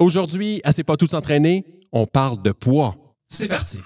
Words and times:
Aujourd'hui, 0.00 0.62
à 0.64 0.72
C'est 0.72 0.82
pas 0.82 0.96
tout 0.96 1.08
s'entraîner, 1.08 1.66
on 1.92 2.06
parle 2.06 2.40
de 2.40 2.52
poids. 2.52 2.94
C'est 3.28 3.48
parti. 3.48 3.80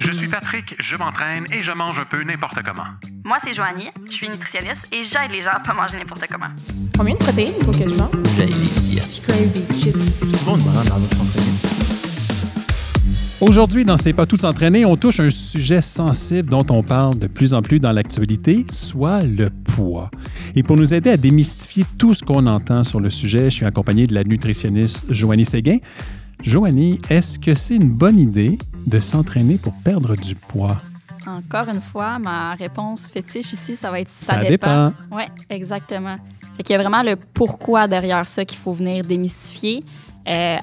Je 0.00 0.12
suis 0.12 0.28
Patrick, 0.28 0.76
je 0.78 0.96
m'entraîne 0.96 1.46
et 1.50 1.62
je 1.62 1.72
mange 1.72 1.98
un 1.98 2.04
peu 2.04 2.22
n'importe 2.22 2.58
comment. 2.62 2.84
Moi, 3.24 3.38
c'est 3.42 3.54
Joanie, 3.54 3.88
je 4.04 4.12
suis 4.12 4.28
nutritionniste 4.28 4.86
et 4.92 5.02
j'aide 5.02 5.30
les 5.30 5.42
gens 5.42 5.52
à 5.54 5.60
pas 5.60 5.72
manger 5.72 5.96
n'importe 5.96 6.26
comment. 6.30 6.52
Combien 6.98 7.14
de 7.14 7.20
protéines 7.20 7.54
il 7.58 7.64
faut 7.64 7.72
que 7.72 7.88
je 7.88 7.94
mange? 7.94 8.10
Je 8.36 9.20
crave 9.22 9.52
des 9.52 9.74
chips. 9.74 9.96
Aujourd'hui, 13.40 13.84
dans 13.84 13.96
C'est 13.96 14.12
pas 14.12 14.26
tout 14.26 14.38
s'entraîner, 14.38 14.84
on 14.84 14.96
touche 14.96 15.20
un 15.20 15.30
sujet 15.30 15.80
sensible 15.80 16.50
dont 16.50 16.66
on 16.70 16.82
parle 16.82 17.18
de 17.18 17.26
plus 17.28 17.54
en 17.54 17.62
plus 17.62 17.80
dans 17.80 17.92
l'actualité, 17.92 18.66
soit 18.70 19.20
le 19.22 19.50
poids. 19.50 20.10
Et 20.58 20.62
pour 20.62 20.76
nous 20.76 20.94
aider 20.94 21.10
à 21.10 21.18
démystifier 21.18 21.84
tout 21.98 22.14
ce 22.14 22.24
qu'on 22.24 22.46
entend 22.46 22.82
sur 22.82 22.98
le 22.98 23.10
sujet, 23.10 23.50
je 23.50 23.56
suis 23.56 23.66
accompagné 23.66 24.06
de 24.06 24.14
la 24.14 24.24
nutritionniste 24.24 25.04
Joanie 25.10 25.44
Séguin. 25.44 25.76
Joanie, 26.40 26.98
est-ce 27.10 27.38
que 27.38 27.52
c'est 27.52 27.76
une 27.76 27.90
bonne 27.90 28.18
idée 28.18 28.56
de 28.86 28.98
s'entraîner 28.98 29.58
pour 29.58 29.74
perdre 29.84 30.16
du 30.16 30.34
poids? 30.34 30.80
Encore 31.26 31.68
une 31.68 31.82
fois, 31.82 32.18
ma 32.18 32.54
réponse 32.54 33.08
fétiche 33.08 33.52
ici, 33.52 33.76
ça 33.76 33.90
va 33.90 34.00
être 34.00 34.08
ça, 34.08 34.36
Ça 34.36 34.44
dépend. 34.44 34.94
Oui, 35.12 35.24
exactement. 35.50 36.16
Fait 36.56 36.62
qu'il 36.62 36.72
y 36.72 36.78
a 36.78 36.80
vraiment 36.80 37.02
le 37.02 37.16
pourquoi 37.16 37.86
derrière 37.86 38.26
ça 38.26 38.46
qu'il 38.46 38.58
faut 38.58 38.72
venir 38.72 39.04
démystifier. 39.04 39.84
Euh, 40.26 40.56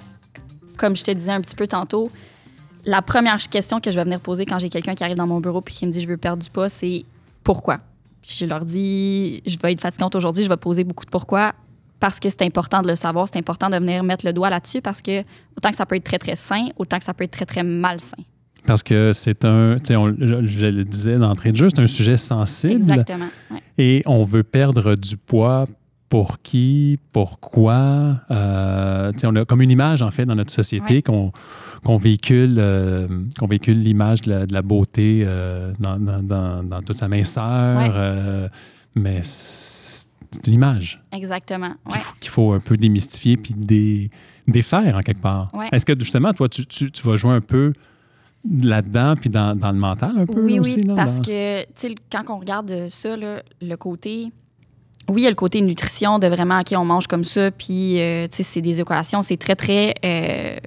comme 0.76 0.96
je 0.96 1.04
te 1.04 1.12
disais 1.12 1.32
un 1.32 1.42
petit 1.42 1.56
peu 1.56 1.68
tantôt, 1.68 2.12
la 2.84 3.04
première 3.04 3.38
question 3.38 3.80
que 3.80 3.92
je 3.92 3.96
vais 3.98 4.06
venir 4.06 4.20
poser 4.20 4.48
quand 4.48 4.58
j'ai 4.58 4.70
quelqu'un 4.70 4.96
qui 4.96 5.04
arrive 5.04 5.18
dans 5.18 5.28
mon 5.28 5.40
bureau 5.40 5.62
puis 5.62 5.76
qui 5.76 5.86
me 5.86 5.92
dit 5.92 6.02
je 6.02 6.08
veux 6.08 6.18
perdre 6.18 6.42
du 6.42 6.50
poids, 6.50 6.68
c'est 6.68 7.06
pourquoi? 7.44 7.80
Puis 8.24 8.36
je 8.40 8.46
leur 8.46 8.66
dis 8.66 9.44
je 9.46 9.58
vais 9.62 9.74
être 9.74 9.82
fatigante 9.82 10.16
aujourd'hui, 10.16 10.44
je 10.44 10.50
vais 10.50 10.58
poser 10.58 10.84
beaucoup 10.84 11.06
de 11.06 11.12
pourquoi 11.12 11.54
parce 12.00 12.20
que 12.20 12.30
c'est 12.30 12.42
important 12.42 12.82
de 12.82 12.88
le 12.88 12.96
savoir, 12.96 13.28
c'est 13.32 13.38
important 13.40 13.70
de 13.70 13.76
venir 13.78 14.04
mettre 14.04 14.26
le 14.26 14.34
doigt 14.34 14.50
là-dessus 14.50 14.82
parce 14.82 15.02
que 15.02 15.22
autant 15.58 15.70
que 15.70 15.76
ça 15.76 15.86
peut 15.86 15.96
être 15.96 16.04
très 16.04 16.18
très 16.20 16.36
sain, 16.36 16.68
autant 16.78 16.98
que 17.00 17.06
ça 17.06 17.14
peut 17.14 17.24
être 17.26 17.32
très 17.32 17.46
très 17.46 17.64
malsain. 17.64 18.18
Parce 18.66 18.82
que 18.82 19.12
c'est 19.14 19.44
un, 19.46 19.76
tu 19.78 19.88
sais, 19.88 19.96
on- 19.98 20.16
je, 20.18 20.46
je 20.46 20.66
le 20.68 20.84
disais 20.86 21.18
d'entrée 21.18 21.52
de 21.52 21.58
jeu, 21.58 21.68
c'est 21.70 21.82
un 21.82 21.88
sujet 21.88 22.16
sensible 22.18 22.76
Exactement. 22.76 23.26
ouais. 23.52 23.60
et 23.78 24.02
on 24.06 24.24
veut 24.24 24.44
perdre 24.44 24.96
du 24.96 25.18
poids 25.18 25.68
pour 26.14 26.44
qui, 26.44 27.00
pourquoi. 27.12 28.20
Euh, 28.30 29.12
on 29.24 29.36
a 29.36 29.46
comme 29.46 29.64
une 29.64 29.72
image, 29.72 30.04
en 30.04 30.12
fait, 30.12 30.26
dans 30.26 30.36
notre 30.36 30.52
société 30.54 31.02
Ouais. 31.08 31.32
qu'on 31.84 31.98
véhicule, 31.98 32.58
euh, 32.60 33.08
qu'on 33.40 33.48
véhicule 33.48 33.82
l'image 33.82 34.22
de 34.22 34.30
la, 34.30 34.46
de 34.46 34.54
la 34.54 34.62
beauté 34.62 35.24
euh, 35.26 35.74
dans, 35.80 35.98
dans- 35.98 36.82
toute 36.84 36.94
sa 36.96 37.08
minceur. 37.08 37.78
Ouais. 37.96 38.50
mais 38.94 39.22
c'est 39.24 40.08
une 40.46 40.54
image 40.54 41.02
Exactement. 41.12 41.72
qu'il 41.90 42.00
faut, 42.02 42.14
qu'il 42.20 42.30
faut 42.32 42.52
un 42.52 42.60
peu 42.60 42.78
démystifier 42.78 43.36
puis 43.38 43.56
dé- 43.58 44.12
défaire 44.48 44.96
en 44.96 45.00
quelque 45.02 45.22
part. 45.22 45.52
Est-ce 45.72 45.84
que 45.84 46.00
justement, 46.00 46.32
toi, 46.32 46.48
tu, 46.48 46.64
tu- 46.68 46.92
tu 46.92 47.02
vas 47.02 47.16
jouer 47.16 47.32
un 47.34 47.42
peu 47.42 47.74
là-dedans 48.48 49.16
puis 49.20 49.32
dans, 49.32 49.56
dans 49.56 49.72
le 49.72 49.80
mental 49.80 50.14
un 50.16 50.26
peu 50.28 50.42
Oui, 50.44 50.60
aussi? 50.60 50.76
oui, 50.80 50.84
là, 50.84 50.94
parce 50.96 51.20
que, 51.22 51.62
tu 51.64 51.68
sais, 51.74 51.96
quand 52.12 52.24
on 52.30 52.38
regarde 52.38 52.88
ça, 52.90 53.18
là, 53.18 53.42
le 53.64 53.76
côté. 53.78 54.32
Oui, 55.10 55.22
il 55.22 55.24
y 55.26 55.28
a 55.28 55.30
le 55.30 55.36
côté 55.36 55.62
nutrition 55.62 56.18
de 56.18 56.28
vraiment, 56.28 56.60
OK, 56.60 56.74
on 56.78 56.86
mange 56.86 57.08
comme 57.08 57.24
ça, 57.24 57.52
puis, 57.52 58.00
euh, 58.00 58.28
tu 58.28 58.38
sais, 58.38 58.44
c'est 58.44 58.62
des 58.62 58.80
équations, 58.80 59.22
c'est 59.22 59.38
très, 59.38 59.56
très. 59.56 59.96
euh, 60.06 60.58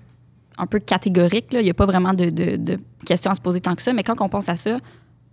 un 0.59 0.67
peu 0.67 0.79
catégorique, 0.79 1.53
là. 1.53 1.61
Il 1.61 1.65
n'y 1.65 1.71
a 1.71 1.75
pas 1.75 1.87
vraiment 1.87 2.15
de, 2.15 2.79
questions 3.05 3.31
à 3.31 3.35
se 3.35 3.41
poser 3.41 3.61
tant 3.61 3.75
que 3.75 3.83
ça, 3.83 3.93
mais 3.93 4.03
quand 4.03 4.21
on 4.21 4.29
pense 4.29 4.49
à 4.49 4.57
ça, 4.57 4.79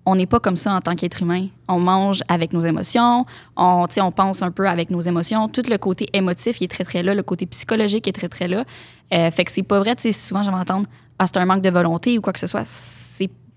on 0.06 0.16
n'est 0.16 0.26
pas 0.26 0.40
comme 0.40 0.58
ça 0.58 0.74
en 0.74 0.82
tant 0.82 0.96
qu'être 0.96 1.22
humain. 1.22 1.48
On 1.70 1.80
mange 1.80 2.24
avec 2.28 2.52
nos 2.52 2.62
émotions, 2.62 3.26
on, 3.56 3.86
on 3.98 4.12
pense 4.12 4.42
un 4.42 4.52
peu 4.52 4.68
avec 4.68 4.90
nos 4.90 5.00
émotions. 5.00 5.48
Tout 5.48 5.64
le 5.70 5.78
côté 5.78 6.08
émotif, 6.12 6.60
il 6.60 6.66
est 6.66 6.68
très, 6.68 6.84
très 6.84 7.04
là. 7.04 7.16
Le 7.16 7.24
côté 7.24 7.46
psychologique 7.46 8.08
est 8.08 8.12
très, 8.12 8.28
très 8.28 8.48
là. 8.50 8.66
Euh, 9.14 9.32
fait 9.32 9.46
que 9.46 9.52
c'est 9.52 9.64
pas 9.64 9.80
vrai, 9.80 9.96
tu 9.96 10.04
sais, 10.04 10.12
souvent, 10.12 10.44
j'aime 10.44 10.56
entendre 10.56 10.88
«Ah, 11.20 11.26
c'est 11.26 11.38
un 11.38 11.46
manque 11.46 11.62
de 11.62 11.70
volonté» 11.70 12.18
ou 12.20 12.22
quoi 12.22 12.34
que 12.34 12.40
ce 12.40 12.48
soit. 12.48 12.66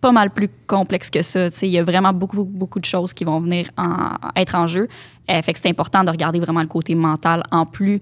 Pas 0.06 0.12
mal 0.12 0.30
plus 0.30 0.48
complexe 0.68 1.10
que 1.10 1.22
ça. 1.22 1.48
Il 1.62 1.68
y 1.68 1.78
a 1.78 1.84
vraiment 1.84 2.12
beaucoup, 2.12 2.44
beaucoup 2.44 2.78
de 2.78 2.84
choses 2.84 3.12
qui 3.12 3.24
vont 3.24 3.40
venir 3.40 3.64
en- 3.76 4.14
être 4.36 4.54
en 4.54 4.66
jeu. 4.68 4.86
Euh, 5.30 5.42
fait 5.42 5.52
que 5.52 5.58
c'est 5.60 5.68
important 5.68 6.04
de 6.04 6.10
regarder 6.10 6.38
vraiment 6.38 6.60
le 6.60 6.68
côté 6.68 6.94
mental 6.94 7.42
en 7.50 7.66
plus 7.66 7.98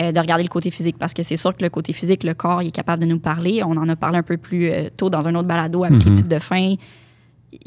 euh, 0.00 0.12
de 0.12 0.20
regarder 0.20 0.44
le 0.44 0.48
côté 0.48 0.70
physique 0.70 0.96
parce 0.98 1.12
que 1.14 1.22
c'est 1.24 1.36
sûr 1.36 1.56
que 1.56 1.62
le 1.64 1.70
côté 1.70 1.92
physique, 1.92 2.22
le 2.22 2.34
corps, 2.34 2.62
il 2.62 2.68
est 2.68 2.76
capable 2.82 3.02
de 3.02 3.08
nous 3.08 3.18
parler. 3.18 3.62
On 3.64 3.76
en 3.76 3.88
a 3.88 3.96
parlé 3.96 4.18
un 4.18 4.22
peu 4.22 4.36
plus 4.36 4.70
euh, 4.70 4.88
tôt 4.96 5.10
dans 5.10 5.26
un 5.26 5.34
autre 5.34 5.48
balado 5.48 5.82
avec 5.84 6.04
les 6.04 6.10
Mhm. 6.10 6.16
types 6.18 6.28
de 6.28 6.38
faim. 6.38 6.74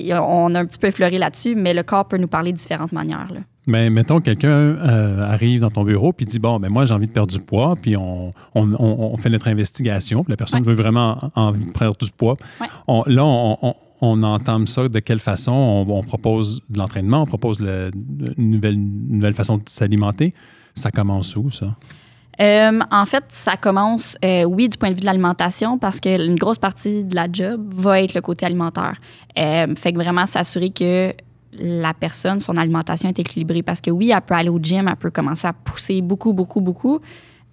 On 0.09 0.53
a 0.55 0.59
un 0.59 0.65
petit 0.65 0.79
peu 0.79 0.87
effleuré 0.87 1.17
là-dessus, 1.17 1.55
mais 1.55 1.73
le 1.73 1.83
corps 1.83 2.07
peut 2.07 2.17
nous 2.17 2.27
parler 2.27 2.51
de 2.51 2.57
différentes 2.57 2.91
manières. 2.91 3.27
là. 3.33 3.39
Mais 3.67 3.89
mettons 3.91 4.17
que 4.19 4.23
quelqu'un 4.25 4.49
euh, 4.49 5.21
arrive 5.23 5.61
dans 5.61 5.69
ton 5.69 5.83
bureau 5.83 6.13
puis 6.13 6.25
dit 6.25 6.39
bon 6.39 6.59
ben 6.59 6.69
moi 6.69 6.85
j'ai 6.85 6.95
envie 6.95 7.05
de 7.05 7.11
perdre 7.11 7.31
du 7.31 7.39
poids 7.39 7.75
puis 7.79 7.95
on, 7.95 8.33
on, 8.55 8.73
on- 8.73 9.13
on 9.13 9.17
fait 9.17 9.29
notre 9.29 9.47
investigation 9.49 10.23
puis 10.23 10.31
la 10.31 10.37
personne 10.37 10.61
Ouais. 10.61 10.67
veut 10.67 10.73
vraiment 10.73 11.29
en- 11.35 11.47
envie 11.49 11.65
de 11.67 11.71
perdre 11.71 11.95
du 11.97 12.09
poids. 12.09 12.37
Ouais. 12.59 12.67
Là 13.05 13.23
on, 13.23 13.57
on, 13.61 13.75
on 14.01 14.23
entame 14.23 14.65
ça 14.65 14.87
de 14.87 14.99
quelle 14.99 15.19
façon? 15.19 15.51
On, 15.51 15.81
on 15.87 16.01
propose 16.01 16.61
de 16.71 16.77
l'entraînement, 16.79 17.21
on 17.21 17.25
propose 17.27 17.59
le- 17.59 17.91
une 18.37 18.49
nouvelle 18.49 18.73
une 18.73 19.17
nouvelle 19.17 19.35
façon 19.35 19.57
de 19.57 19.63
s'alimenter. 19.67 20.33
Ça 20.73 20.89
commence 20.89 21.35
où 21.35 21.51
ça? 21.51 21.75
Euh, 22.39 22.79
en 22.91 23.05
fait, 23.05 23.25
ça 23.29 23.57
commence, 23.57 24.17
euh, 24.23 24.43
oui, 24.43 24.69
du 24.69 24.77
point 24.77 24.89
de 24.89 24.95
vue 24.95 25.01
de 25.01 25.05
l'alimentation, 25.05 25.77
parce 25.77 25.99
qu'une 25.99 26.35
grosse 26.35 26.57
partie 26.57 27.03
de 27.03 27.15
la 27.15 27.27
job 27.31 27.67
va 27.73 28.01
être 28.01 28.13
le 28.13 28.21
côté 28.21 28.45
alimentaire. 28.45 28.99
Euh, 29.37 29.75
fait 29.75 29.91
que 29.91 29.97
vraiment 29.97 30.25
s'assurer 30.25 30.69
que 30.69 31.13
la 31.53 31.93
personne, 31.93 32.39
son 32.39 32.55
alimentation 32.55 33.09
est 33.09 33.19
équilibrée. 33.19 33.61
Parce 33.61 33.81
que 33.81 33.91
oui, 33.91 34.11
elle 34.15 34.21
peut 34.21 34.33
aller 34.33 34.49
au 34.49 34.59
gym, 34.59 34.87
elle 34.87 34.95
peut 34.95 35.11
commencer 35.11 35.47
à 35.47 35.53
pousser 35.53 36.01
beaucoup, 36.01 36.33
beaucoup, 36.33 36.61
beaucoup. 36.61 36.99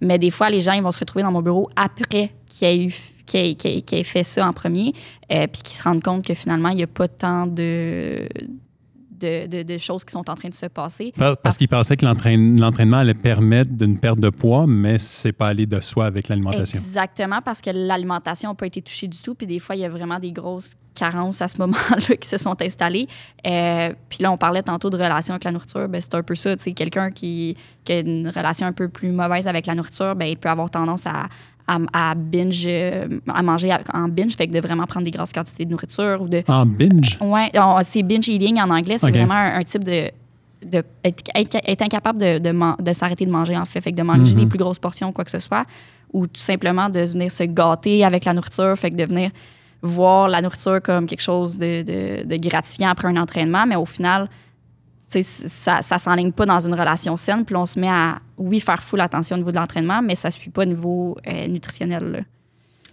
Mais 0.00 0.18
des 0.18 0.30
fois, 0.30 0.48
les 0.48 0.60
gens, 0.60 0.72
ils 0.72 0.82
vont 0.82 0.92
se 0.92 1.00
retrouver 1.00 1.24
dans 1.24 1.32
mon 1.32 1.42
bureau 1.42 1.68
après 1.74 2.30
qu'il 2.46 2.68
ait, 2.68 2.84
eu, 2.84 2.94
qu'il 3.26 3.40
ait, 3.40 3.54
qu'il 3.56 3.70
ait- 3.72 4.00
ait 4.00 4.04
fait 4.04 4.22
ça 4.22 4.46
en 4.46 4.52
premier, 4.52 4.92
euh, 5.32 5.48
puis 5.48 5.62
qu'ils 5.62 5.76
se 5.76 5.82
rendent 5.82 6.02
compte 6.02 6.24
que 6.24 6.34
finalement, 6.34 6.68
il 6.68 6.76
n'y 6.76 6.84
a 6.84 6.86
pas 6.86 7.08
tant 7.08 7.48
de, 7.48 8.28
de, 9.18 9.46
de- 9.46 9.62
de 9.62 9.78
choses 9.78 10.04
qui 10.04 10.12
sont 10.12 10.28
en 10.30 10.34
train 10.34 10.48
de 10.48 10.54
se 10.54 10.66
passer. 10.66 11.12
Parce, 11.16 11.36
parce 11.42 11.56
qu'il 11.58 11.68
pensait 11.68 11.96
que 11.96 12.04
l'entraîne- 12.04 12.60
l'entraînement 12.60 12.98
allait 12.98 13.14
permettre 13.14 13.70
d'une 13.70 13.98
perte 13.98 14.20
de 14.20 14.30
poids, 14.30 14.66
mais 14.66 14.98
c'est 14.98 15.32
pas 15.32 15.48
aller 15.48 15.66
de 15.66 15.80
soi 15.80 16.06
avec 16.06 16.28
l'alimentation. 16.28 16.78
Exactement, 16.78 17.40
parce 17.44 17.60
que 17.60 17.70
l'alimentation 17.70 18.50
n'a 18.50 18.54
pas 18.54 18.66
été 18.66 18.82
touchée 18.82 19.08
du 19.08 19.18
tout. 19.18 19.34
Puis 19.34 19.46
des 19.46 19.58
fois, 19.58 19.76
il 19.76 19.80
y 19.80 19.84
a 19.84 19.88
vraiment 19.88 20.18
des 20.18 20.32
grosses 20.32 20.72
carences 20.94 21.42
à 21.42 21.48
ce 21.48 21.58
moment-là 21.60 22.16
qui 22.16 22.28
se 22.28 22.38
sont 22.38 22.60
installées. 22.62 23.06
Euh, 23.46 23.92
puis 24.08 24.18
là, 24.20 24.32
on 24.32 24.36
parlait 24.36 24.62
tantôt 24.62 24.90
de 24.90 24.96
relation 24.96 25.34
avec 25.34 25.44
la 25.44 25.52
nourriture. 25.52 25.88
Ben, 25.88 26.00
c'est 26.00 26.14
un 26.14 26.22
peu 26.22 26.34
ça. 26.34 26.56
Quelqu'un 26.56 27.10
qui, 27.10 27.56
qui 27.84 27.92
a 27.92 28.00
une 28.00 28.28
relation 28.28 28.66
un 28.66 28.72
peu 28.72 28.88
plus 28.88 29.10
mauvaise 29.12 29.46
avec 29.46 29.66
la 29.66 29.74
nourriture, 29.74 30.14
ben, 30.16 30.26
il 30.26 30.36
peut 30.36 30.48
avoir 30.48 30.70
tendance 30.70 31.06
à, 31.06 31.28
à, 31.68 32.10
à 32.10 32.14
binge, 32.14 32.64
euh, 32.66 33.06
à 33.28 33.42
manger 33.42 33.72
en 33.94 34.08
binge, 34.08 34.34
fait 34.34 34.48
que 34.48 34.52
de 34.52 34.60
vraiment 34.60 34.86
prendre 34.86 35.04
des 35.04 35.10
grosses 35.12 35.32
quantités 35.32 35.64
de 35.64 35.70
nourriture 35.70 36.22
ou 36.22 36.28
de 36.28 36.42
En 36.48 36.64
binge? 36.66 37.18
Ouais, 37.20 37.50
on- 37.54 37.78
c'est 37.84 38.02
binge 38.02 38.28
eating 38.28 38.58
en 38.60 38.70
anglais. 38.70 38.96
C'est 38.98 39.10
vraiment 39.10 39.34
un, 39.34 39.58
un 39.60 39.62
type 39.64 39.84
de. 39.84 40.10
de 40.64 40.82
être, 41.04 41.22
être- 41.34 41.58
être 41.64 41.82
incapable 41.82 42.18
de, 42.18 42.38
de, 42.82 42.92
s'arrêter 42.92 43.24
de 43.26 43.30
manger, 43.30 43.56
en 43.56 43.64
fait. 43.64 43.80
Fait 43.80 43.92
que 43.92 43.96
de 43.96 44.02
manger 44.02 44.34
Mhm. 44.34 44.40
des 44.40 44.46
plus 44.46 44.58
grosses 44.58 44.78
portions, 44.80 45.12
quoi 45.12 45.24
que 45.24 45.30
ce 45.30 45.38
soit. 45.40 45.64
Ou 46.12 46.26
tout 46.26 46.40
simplement 46.40 46.88
de 46.88 47.00
venir 47.00 47.30
se 47.30 47.44
gâter 47.44 48.02
avec 48.04 48.24
la 48.24 48.32
nourriture. 48.32 48.74
Fait 48.76 48.90
que 48.90 48.96
de 48.96 49.04
venir 49.04 49.30
voir 49.82 50.26
la 50.28 50.40
nourriture 50.42 50.80
comme 50.82 51.06
quelque 51.06 51.20
chose 51.22 51.56
de 51.58 52.36
gratifiant 52.48 52.88
après 52.90 53.08
un 53.08 53.16
entraînement. 53.18 53.66
Mais 53.66 53.76
au 53.76 53.84
final, 53.84 54.28
ça 55.10 55.78
ne 55.78 55.98
s'enligne 55.98 56.32
pas 56.32 56.46
dans 56.46 56.60
une 56.60 56.74
relation 56.74 57.16
saine. 57.16 57.44
Puis 57.44 57.56
on 57.56 57.66
se 57.66 57.78
met 57.80 57.88
à, 57.88 58.20
oui, 58.36 58.60
faire 58.60 58.82
full 58.82 59.00
attention 59.00 59.36
au 59.36 59.38
niveau 59.38 59.50
de 59.52 59.56
l'entraînement, 59.56 60.02
mais 60.02 60.14
ça 60.14 60.28
ne 60.28 60.32
suit 60.32 60.50
pas 60.50 60.62
au 60.62 60.66
niveau 60.66 61.16
euh, 61.26 61.46
nutritionnel. 61.48 62.04
là. 62.10 62.18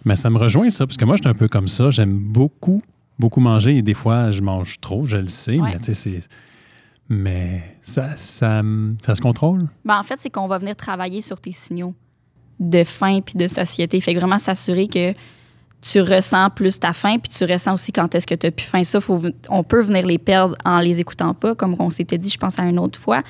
Mais 0.04 0.16
ça 0.16 0.30
me 0.30 0.38
rejoint 0.38 0.68
ça, 0.70 0.86
parce 0.86 0.96
que 0.96 1.04
moi, 1.04 1.16
je 1.16 1.22
suis 1.22 1.28
un 1.30 1.34
peu 1.34 1.48
comme 1.48 1.68
ça. 1.68 1.90
J'aime 1.90 2.16
beaucoup, 2.16 2.82
beaucoup 3.18 3.40
manger 3.40 3.76
et 3.78 3.82
des 3.82 3.94
fois, 3.94 4.30
je 4.30 4.40
mange 4.40 4.80
trop, 4.80 5.04
je 5.04 5.16
le 5.16 5.26
sais, 5.26 5.58
Ouais. 5.58 5.70
mais 5.72 5.78
tu 5.78 5.84
sais, 5.84 5.94
c'est. 5.94 6.20
Mais 7.08 7.62
ça, 7.82 8.16
ça, 8.16 8.62
ça 9.04 9.14
se 9.14 9.20
contrôle. 9.20 9.68
Ben, 9.84 9.98
en 9.98 10.02
fait, 10.02 10.16
c'est 10.20 10.30
qu'on 10.30 10.48
va 10.48 10.58
venir 10.58 10.74
travailler 10.74 11.20
sur 11.20 11.40
tes 11.40 11.52
signaux 11.52 11.94
de 12.58 12.82
faim 12.84 13.20
puis 13.24 13.34
de 13.36 13.46
satiété. 13.46 14.00
Fait 14.00 14.12
que 14.14 14.18
vraiment 14.18 14.38
s'assurer 14.38 14.88
que 14.88 15.12
tu 15.82 16.00
ressens 16.00 16.50
plus 16.50 16.80
ta 16.80 16.92
faim 16.92 17.18
puis 17.22 17.30
tu 17.30 17.44
ressens 17.44 17.74
aussi 17.74 17.92
quand 17.92 18.14
est-ce 18.14 18.26
que 18.26 18.34
tu 18.34 18.46
as 18.46 18.50
plus 18.50 18.66
faim. 18.66 18.82
Ça, 18.82 19.00
faut, 19.00 19.20
on 19.48 19.62
peut 19.62 19.82
venir 19.82 20.04
les 20.06 20.18
perdre 20.18 20.56
en 20.64 20.78
les 20.80 21.00
écoutant 21.00 21.34
pas, 21.34 21.54
comme 21.54 21.76
on 21.78 21.90
s'était 21.90 22.18
dit, 22.18 22.30
je 22.30 22.38
pense, 22.38 22.58
à 22.58 22.62
une 22.64 22.78
autre 22.78 22.98
fois. 22.98 23.22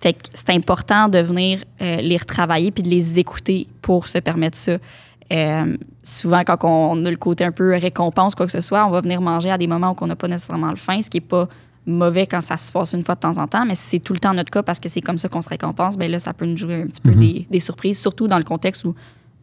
Fait 0.00 0.12
que 0.12 0.18
c'est 0.34 0.50
important 0.50 1.08
de 1.08 1.18
venir 1.18 1.64
euh, 1.80 1.96
les 1.96 2.16
retravailler 2.18 2.70
puis 2.70 2.82
de 2.82 2.90
les 2.90 3.18
écouter 3.18 3.66
pour 3.80 4.08
se 4.08 4.18
permettre 4.18 4.58
ça. 4.58 4.76
Euh, 5.32 5.76
souvent, 6.02 6.42
quand 6.44 6.58
on 6.64 7.02
a 7.06 7.10
le 7.10 7.16
côté 7.16 7.44
un 7.44 7.52
peu 7.52 7.72
récompense, 7.72 8.34
quoi 8.34 8.44
que 8.44 8.52
ce 8.52 8.60
soit, 8.60 8.86
on 8.86 8.90
va 8.90 9.00
venir 9.00 9.22
manger 9.22 9.50
à 9.50 9.56
des 9.56 9.66
moments 9.66 9.92
où 9.92 10.04
on 10.04 10.06
n'a 10.06 10.16
pas 10.16 10.28
nécessairement 10.28 10.68
le 10.70 10.76
faim, 10.76 11.00
ce 11.00 11.08
qui 11.08 11.16
n'est 11.16 11.26
pas 11.26 11.48
mauvais 11.86 12.26
quand 12.26 12.42
ça 12.42 12.58
se 12.58 12.70
passe 12.70 12.92
une 12.92 13.02
fois 13.04 13.14
de 13.14 13.20
temps 13.20 13.38
en 13.38 13.46
temps, 13.46 13.64
mais 13.64 13.74
si 13.74 13.82
c'est 13.82 13.98
tout 13.98 14.12
le 14.12 14.18
temps 14.18 14.34
notre 14.34 14.50
cas 14.50 14.62
parce 14.62 14.78
que 14.78 14.88
c'est 14.88 15.00
comme 15.00 15.18
ça 15.18 15.28
qu'on 15.28 15.42
se 15.42 15.48
récompense, 15.48 15.96
ben 15.96 16.10
là, 16.10 16.18
ça 16.18 16.32
peut 16.34 16.46
nous 16.46 16.56
jouer 16.56 16.82
un 16.82 16.86
petit 16.86 17.00
peu 17.00 17.10
Mhm. 17.10 17.20
des, 17.20 17.46
des 17.50 17.60
surprises, 17.60 17.98
surtout 17.98 18.26
dans 18.26 18.38
le 18.38 18.44
contexte 18.44 18.84
où 18.84 18.94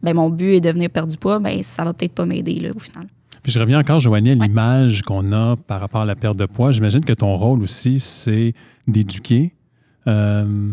ben, 0.02 0.14
mon 0.14 0.28
but 0.30 0.54
est 0.54 0.60
de 0.60 0.70
venir 0.70 0.90
perdre 0.90 1.10
du 1.10 1.16
poids, 1.18 1.38
ben, 1.38 1.62
ça 1.62 1.84
va 1.84 1.92
peut-être 1.92 2.12
pas 2.14 2.24
m'aider 2.26 2.54
là, 2.60 2.70
au 2.74 2.78
final. 2.78 3.06
Puis 3.42 3.50
je 3.52 3.58
reviens 3.58 3.80
encore, 3.80 3.98
Joanie, 3.98 4.30
à 4.30 4.34
Ouais. 4.34 4.46
l'image 4.46 5.02
qu'on 5.02 5.32
a 5.32 5.56
par 5.56 5.80
rapport 5.80 6.02
à 6.02 6.04
la 6.04 6.14
perte 6.14 6.36
de 6.36 6.46
poids. 6.46 6.70
J'imagine 6.70 7.04
que 7.04 7.12
ton 7.12 7.36
rôle 7.36 7.62
aussi, 7.62 7.98
c'est 7.98 8.54
d'éduquer. 8.86 9.52
Euh, 10.06 10.72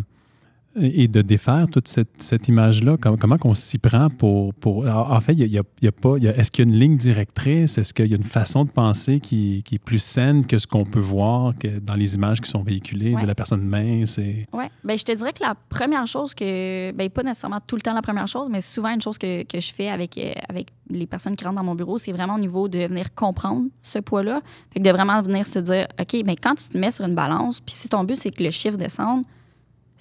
et 0.75 1.07
de 1.07 1.21
défaire 1.21 1.67
toute 1.67 1.87
cette, 1.87 2.21
cette 2.21 2.47
image-là? 2.47 2.97
Comment, 2.99 3.17
comment 3.17 3.37
qu'on 3.37 3.53
s'y 3.53 3.77
prend 3.77 4.09
pour... 4.09 4.53
pour 4.53 4.85
en 4.87 5.19
fait, 5.21 5.33
il 5.33 5.47
y 5.47 5.57
a, 5.57 5.63
y 5.81 5.87
a 5.87 5.91
pas... 5.91 6.15
est-ce 6.17 6.51
qu'il 6.51 6.65
y 6.65 6.67
a 6.67 6.71
une 6.71 6.79
ligne 6.79 6.95
directrice? 6.95 7.77
Est-ce 7.77 7.93
qu'il 7.93 8.07
y 8.07 8.13
a 8.13 8.17
une 8.17 8.23
façon 8.23 8.65
de 8.65 8.69
penser 8.69 9.19
qui, 9.19 9.63
qui 9.63 9.75
est 9.75 9.83
plus 9.83 9.99
saine 9.99 10.45
que 10.45 10.57
ce 10.57 10.67
qu'on 10.67 10.85
peut 10.85 10.99
voir 10.99 11.57
que 11.57 11.79
dans 11.79 11.95
les 11.95 12.15
images 12.15 12.39
qui 12.39 12.49
sont 12.49 12.61
véhiculées 12.61 13.15
de 13.15 13.25
la 13.25 13.35
personne 13.35 13.61
mince? 13.61 14.17
Et... 14.17 14.47
Oui. 14.53 14.65
Bien, 14.83 14.95
je 14.95 15.03
te 15.03 15.11
dirais 15.11 15.33
que 15.33 15.43
la 15.43 15.55
première 15.69 16.05
chose 16.07 16.33
que... 16.33 16.91
Bien, 16.91 17.09
pas 17.09 17.23
nécessairement 17.23 17.59
tout 17.65 17.75
le 17.75 17.81
temps 17.81 17.93
la 17.93 18.01
première 18.01 18.27
chose, 18.27 18.47
mais 18.49 18.61
souvent 18.61 18.93
une 18.93 19.01
chose 19.01 19.17
que, 19.17 19.43
que 19.43 19.59
je 19.59 19.73
fais 19.73 19.89
avec, 19.89 20.17
euh, 20.17 20.33
avec 20.47 20.67
les 20.89 21.07
personnes 21.07 21.35
qui 21.35 21.43
rentrent 21.43 21.57
dans 21.57 21.63
mon 21.63 21.75
bureau, 21.75 21.97
c'est 21.97 22.11
vraiment 22.11 22.35
au 22.35 22.39
niveau 22.39 22.67
de 22.67 22.79
venir 22.79 23.13
comprendre 23.13 23.65
ce 23.81 23.99
poids-là. 23.99 24.41
Fait 24.73 24.79
que 24.79 24.85
de 24.85 24.91
vraiment 24.91 25.21
venir 25.21 25.45
se 25.45 25.59
dire, 25.59 25.87
OK, 25.99 26.15
mais 26.25 26.35
quand 26.35 26.55
tu 26.55 26.69
te 26.69 26.77
mets 26.77 26.91
sur 26.91 27.05
une 27.05 27.15
balance, 27.15 27.59
puis 27.59 27.75
si 27.75 27.89
ton 27.89 28.03
but, 28.03 28.15
c'est 28.15 28.31
que 28.31 28.43
le 28.43 28.51
chiffre 28.51 28.77
descende, 28.77 29.23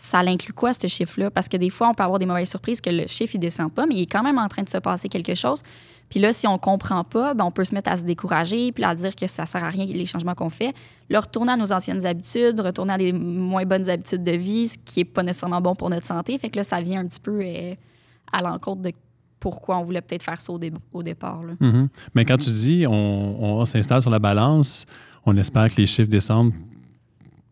ça 0.00 0.22
l'inclut 0.22 0.52
quoi, 0.52 0.72
ce 0.72 0.86
chiffre-là? 0.86 1.28
Parce 1.28 1.48
que 1.48 1.56
des 1.56 1.70
fois, 1.70 1.88
on 1.88 1.92
peut 1.92 2.04
avoir 2.04 2.20
des 2.20 2.24
mauvaises 2.24 2.48
surprises 2.48 2.80
que 2.80 2.88
le 2.88 3.08
chiffre, 3.08 3.34
il 3.34 3.40
descend 3.40 3.70
pas, 3.70 3.84
mais 3.84 3.96
il 3.96 4.02
est 4.02 4.06
quand 4.06 4.22
même 4.22 4.38
en 4.38 4.46
train 4.46 4.62
de 4.62 4.68
se 4.68 4.78
passer 4.78 5.08
quelque 5.08 5.34
chose. 5.34 5.62
Puis 6.08 6.20
là, 6.20 6.32
si 6.32 6.46
on 6.46 6.56
comprend 6.56 7.02
pas, 7.02 7.34
ben 7.34 7.44
on 7.44 7.50
peut 7.50 7.64
se 7.64 7.74
mettre 7.74 7.90
à 7.90 7.96
se 7.96 8.04
décourager, 8.04 8.70
puis 8.70 8.84
à 8.84 8.94
dire 8.94 9.16
que 9.16 9.26
ça 9.26 9.44
sert 9.44 9.62
à 9.62 9.68
rien 9.68 9.84
les 9.84 10.06
changements 10.06 10.36
qu'on 10.36 10.50
fait. 10.50 10.72
Là, 11.10 11.18
retourner 11.18 11.52
à 11.52 11.56
nos 11.56 11.72
anciennes 11.72 12.06
habitudes, 12.06 12.60
retourner 12.60 12.92
à 12.92 12.98
des 12.98 13.12
moins 13.12 13.66
bonnes 13.66 13.90
habitudes 13.90 14.22
de 14.22 14.30
vie, 14.30 14.68
ce 14.68 14.78
qui 14.84 15.00
est 15.00 15.04
pas 15.04 15.24
nécessairement 15.24 15.60
bon 15.60 15.74
pour 15.74 15.90
notre 15.90 16.06
santé. 16.06 16.38
Fait 16.38 16.48
que 16.48 16.56
là, 16.58 16.64
ça 16.64 16.80
vient 16.80 17.00
un 17.00 17.06
petit 17.06 17.20
peu 17.20 17.40
euh, 17.42 17.74
à 18.32 18.40
l'encontre 18.40 18.82
de 18.82 18.92
pourquoi 19.40 19.78
on 19.78 19.82
voulait 19.82 20.00
peut-être 20.00 20.22
faire 20.22 20.40
ça 20.40 20.52
au, 20.52 21.02
départ. 21.02 21.42
Mm-hmm. 21.60 21.88
Mais 22.14 22.24
quand 22.24 22.38
tu 22.38 22.50
dis 22.50 22.86
on, 22.86 22.92
on 22.92 23.64
s'installe 23.64 24.00
sur 24.00 24.10
la 24.10 24.20
balance, 24.20 24.86
on 25.26 25.36
espère 25.36 25.74
que 25.74 25.80
les 25.80 25.86
chiffres 25.86 26.08
descendent 26.08 26.52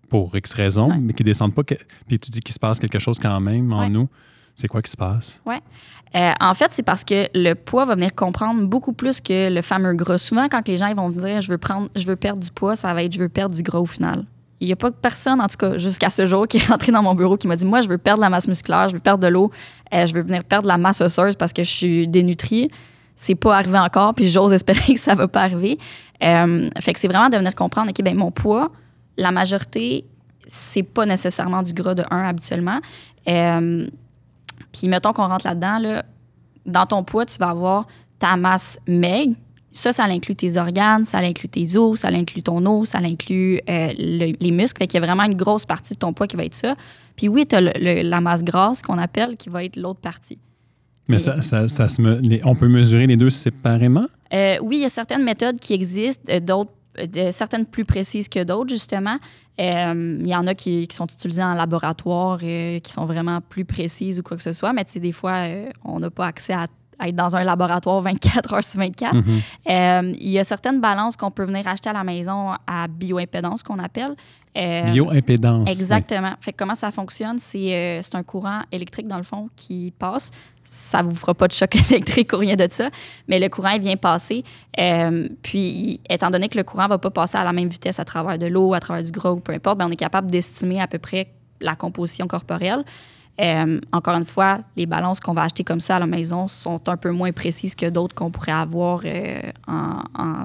pour 0.08 0.34
X 0.36 0.52
raisons, 0.54 0.88
mais 1.00 1.12
qui 1.12 1.22
ne 1.22 1.26
descendent 1.26 1.54
pas. 1.54 1.62
Puis 1.62 2.18
tu 2.18 2.30
dis 2.30 2.40
qu'il 2.40 2.54
se 2.54 2.58
passe 2.58 2.78
quelque 2.78 2.98
chose 2.98 3.18
quand 3.18 3.40
même 3.40 3.72
en 3.72 3.88
nous. 3.88 4.08
C'est 4.54 4.68
quoi 4.68 4.80
qui 4.80 4.90
se 4.90 4.96
passe? 4.96 5.40
Oui. 5.44 5.56
Euh, 6.14 6.32
en 6.40 6.54
fait, 6.54 6.72
c'est 6.72 6.82
parce 6.82 7.04
que 7.04 7.28
le 7.34 7.54
poids 7.54 7.84
va 7.84 7.94
venir 7.94 8.14
comprendre 8.14 8.66
beaucoup 8.66 8.94
plus 8.94 9.20
que 9.20 9.52
le 9.52 9.60
fameux 9.60 9.92
gras. 9.94 10.18
Souvent, 10.18 10.48
quand 10.48 10.66
les 10.66 10.78
gens 10.78 10.86
ils 10.86 10.96
vont 10.96 11.10
dire 11.10 11.42
je 11.42 11.50
veux 11.50 11.58
prendre, 11.58 11.88
je 11.94 12.06
veux 12.06 12.16
perdre 12.16 12.40
du 12.40 12.50
poids, 12.50 12.74
ça 12.74 12.94
va 12.94 13.02
être 13.02 13.12
je 13.12 13.18
veux 13.18 13.28
perdre 13.28 13.54
du 13.54 13.62
gras 13.62 13.80
au 13.80 13.86
final. 13.86 14.24
Il 14.60 14.66
n'y 14.66 14.72
a 14.72 14.76
pas 14.76 14.90
personne, 14.90 15.42
en 15.42 15.48
tout 15.48 15.58
cas, 15.58 15.76
jusqu'à 15.76 16.08
ce 16.08 16.24
jour, 16.24 16.48
qui 16.48 16.56
est 16.56 16.66
rentré 16.66 16.90
dans 16.90 17.02
mon 17.02 17.14
bureau 17.14 17.36
qui 17.36 17.46
m'a 17.46 17.56
dit 17.56 17.66
Moi, 17.66 17.82
je 17.82 17.88
veux 17.88 17.98
perdre 17.98 18.22
la 18.22 18.30
masse 18.30 18.48
musculaire, 18.48 18.88
je 18.88 18.94
veux 18.94 19.00
perdre 19.00 19.22
de 19.22 19.28
l'eau, 19.28 19.50
euh, 19.92 20.06
je 20.06 20.14
veux 20.14 20.22
venir 20.22 20.42
perdre 20.44 20.66
la 20.66 20.78
masse 20.78 21.02
osseuse 21.02 21.36
parce 21.36 21.52
que 21.52 21.62
je 21.62 21.70
suis 21.70 22.08
dénutrie. 22.08 22.70
C'est 23.14 23.34
pas 23.34 23.56
arrivé 23.56 23.78
encore, 23.78 24.14
puis 24.14 24.28
j'ose 24.28 24.52
espérer 24.54 24.94
que 24.94 25.00
ça 25.00 25.14
va 25.14 25.28
pas 25.28 25.42
arriver. 25.42 25.78
Euh, 26.22 26.70
fait 26.80 26.94
que 26.94 26.98
c'est 26.98 27.08
vraiment 27.08 27.28
de 27.28 27.36
venir 27.36 27.54
comprendre 27.54 27.90
OK, 27.90 28.02
ben 28.02 28.16
mon 28.16 28.30
poids, 28.30 28.70
la 29.16 29.32
majorité 29.32 30.04
c'est 30.46 30.82
pas 30.82 31.06
nécessairement 31.06 31.62
du 31.62 31.72
gras 31.72 31.94
de 31.94 32.04
1 32.10 32.28
habituellement. 32.28 32.80
Euh, 33.28 33.86
puis 34.72 34.88
mettons 34.88 35.12
qu'on 35.12 35.26
rentre 35.26 35.46
là-dedans, 35.46 35.78
là, 35.78 36.04
dans 36.64 36.86
ton 36.86 37.02
poids, 37.02 37.26
tu 37.26 37.38
vas 37.38 37.50
avoir 37.50 37.86
ta 38.18 38.36
masse 38.36 38.78
maigre. 38.86 39.34
Ça, 39.72 39.92
ça 39.92 40.04
inclut 40.04 40.34
tes 40.34 40.56
organes, 40.56 41.04
ça 41.04 41.18
inclut 41.18 41.48
tes 41.48 41.76
os, 41.76 42.00
ça 42.00 42.08
inclut 42.08 42.42
ton 42.42 42.64
eau, 42.64 42.86
ça 42.86 42.98
inclut 42.98 43.60
euh, 43.68 43.92
les 43.96 44.50
muscles. 44.50 44.78
Fait 44.78 44.86
qu'il 44.86 44.98
y 45.00 45.02
a 45.02 45.06
vraiment 45.06 45.24
une 45.24 45.36
grosse 45.36 45.66
partie 45.66 45.94
de 45.94 45.98
ton 45.98 46.14
poids 46.14 46.26
qui 46.26 46.36
va 46.36 46.44
être 46.44 46.54
ça. 46.54 46.74
Puis 47.14 47.28
oui, 47.28 47.46
tu 47.46 47.56
as 47.56 47.60
la 47.60 48.20
masse 48.20 48.42
grasse 48.42 48.80
qu'on 48.80 48.98
appelle 48.98 49.36
qui 49.36 49.50
va 49.50 49.64
être 49.64 49.76
l'autre 49.76 50.00
partie. 50.00 50.38
Mais 51.08 51.18
ça, 51.18 51.40
ça, 51.42 51.68
se 51.68 52.42
on 52.44 52.54
peut 52.54 52.68
mesurer 52.68 53.06
les 53.06 53.16
deux 53.16 53.30
séparément? 53.30 54.06
Euh, 54.32 54.56
oui, 54.62 54.78
il 54.78 54.82
y 54.82 54.84
a 54.86 54.88
certaines 54.88 55.22
méthodes 55.22 55.60
qui 55.60 55.72
existent, 55.72 56.32
d'autres 56.40 56.72
certaines 57.30 57.66
plus 57.66 57.84
précises 57.84 58.28
que 58.28 58.42
d'autres, 58.42 58.70
justement. 58.70 59.16
Euh, 59.58 60.18
il 60.20 60.28
y 60.28 60.36
en 60.36 60.46
a 60.46 60.54
qui, 60.54 60.86
sont 60.90 61.06
utilisées 61.06 61.42
en 61.42 61.54
laboratoire, 61.54 62.42
et 62.42 62.80
qui 62.82 62.92
sont 62.92 63.06
vraiment 63.06 63.40
plus 63.40 63.64
précises 63.64 64.18
ou 64.20 64.22
quoi 64.22 64.36
que 64.36 64.42
ce 64.42 64.52
soit, 64.52 64.72
mais 64.72 64.84
des 64.84 65.12
fois, 65.12 65.48
euh, 65.48 65.70
on 65.84 66.00
n'a 66.00 66.10
pas 66.10 66.26
accès 66.26 66.52
à 66.52 66.66
être 67.04 67.14
dans 67.14 67.36
un 67.36 67.44
laboratoire 67.44 68.00
24 68.00 68.54
heures 68.54 68.64
sur 68.64 68.80
24. 68.80 69.14
Mm-hmm. 69.14 69.22
Euh, 69.68 70.12
il 70.18 70.30
y 70.30 70.38
a 70.38 70.44
certaines 70.44 70.80
balances 70.80 71.16
qu'on 71.16 71.30
peut 71.30 71.44
venir 71.44 71.66
acheter 71.66 71.90
à 71.90 71.92
la 71.92 72.04
maison 72.04 72.52
à 72.66 72.88
bioimpédance, 72.88 73.62
qu'on 73.62 73.78
appelle. 73.78 74.14
bioimpédance. 74.54 75.70
Exactement. 75.70 76.34
Fait 76.40 76.52
comment 76.52 76.74
ça 76.74 76.90
fonctionne, 76.90 77.38
c'est 77.38 78.00
un 78.12 78.22
courant 78.22 78.60
électrique, 78.72 79.06
dans 79.06 79.18
le 79.18 79.24
fond, 79.24 79.48
qui 79.56 79.92
passe 79.98 80.30
ça 80.66 81.02
vous 81.02 81.14
fera 81.14 81.34
pas 81.34 81.48
de 81.48 81.52
choc 81.52 81.74
électrique 81.90 82.32
ou 82.32 82.38
rien 82.38 82.56
de 82.56 82.66
ça, 82.70 82.90
mais 83.28 83.38
le 83.38 83.48
courant, 83.48 83.70
il 83.70 83.80
vient 83.80 83.96
passer. 83.96 84.44
Euh, 84.78 85.28
puis, 85.42 86.00
étant 86.10 86.30
donné 86.30 86.48
que 86.48 86.58
le 86.58 86.64
courant 86.64 86.88
va 86.88 86.98
pas 86.98 87.10
passer 87.10 87.38
à 87.38 87.44
la 87.44 87.52
même 87.52 87.68
vitesse 87.68 87.98
à 87.98 88.04
travers 88.04 88.38
de 88.38 88.46
l'eau, 88.46 88.74
à 88.74 88.80
travers 88.80 89.02
du 89.02 89.10
gras 89.10 89.30
ou 89.30 89.40
peu 89.40 89.52
importe, 89.52 89.78
bien, 89.78 89.86
on 89.86 89.90
est 89.90 89.96
capable 89.96 90.30
d'estimer 90.30 90.80
à 90.80 90.86
peu 90.86 90.98
près 90.98 91.32
la 91.60 91.76
composition 91.76 92.26
corporelle. 92.26 92.84
Euh, 93.40 93.80
encore 93.92 94.14
une 94.16 94.24
fois, 94.24 94.60
les 94.76 94.86
balances 94.86 95.20
qu'on 95.20 95.34
va 95.34 95.42
acheter 95.42 95.62
comme 95.62 95.80
ça 95.80 95.96
à 95.96 95.98
la 95.98 96.06
maison 96.06 96.48
sont 96.48 96.88
un 96.88 96.96
peu 96.96 97.10
moins 97.10 97.32
précises 97.32 97.74
que 97.74 97.88
d'autres 97.90 98.14
qu'on 98.14 98.30
pourrait 98.30 98.52
avoir 98.52 99.02
euh, 99.04 99.40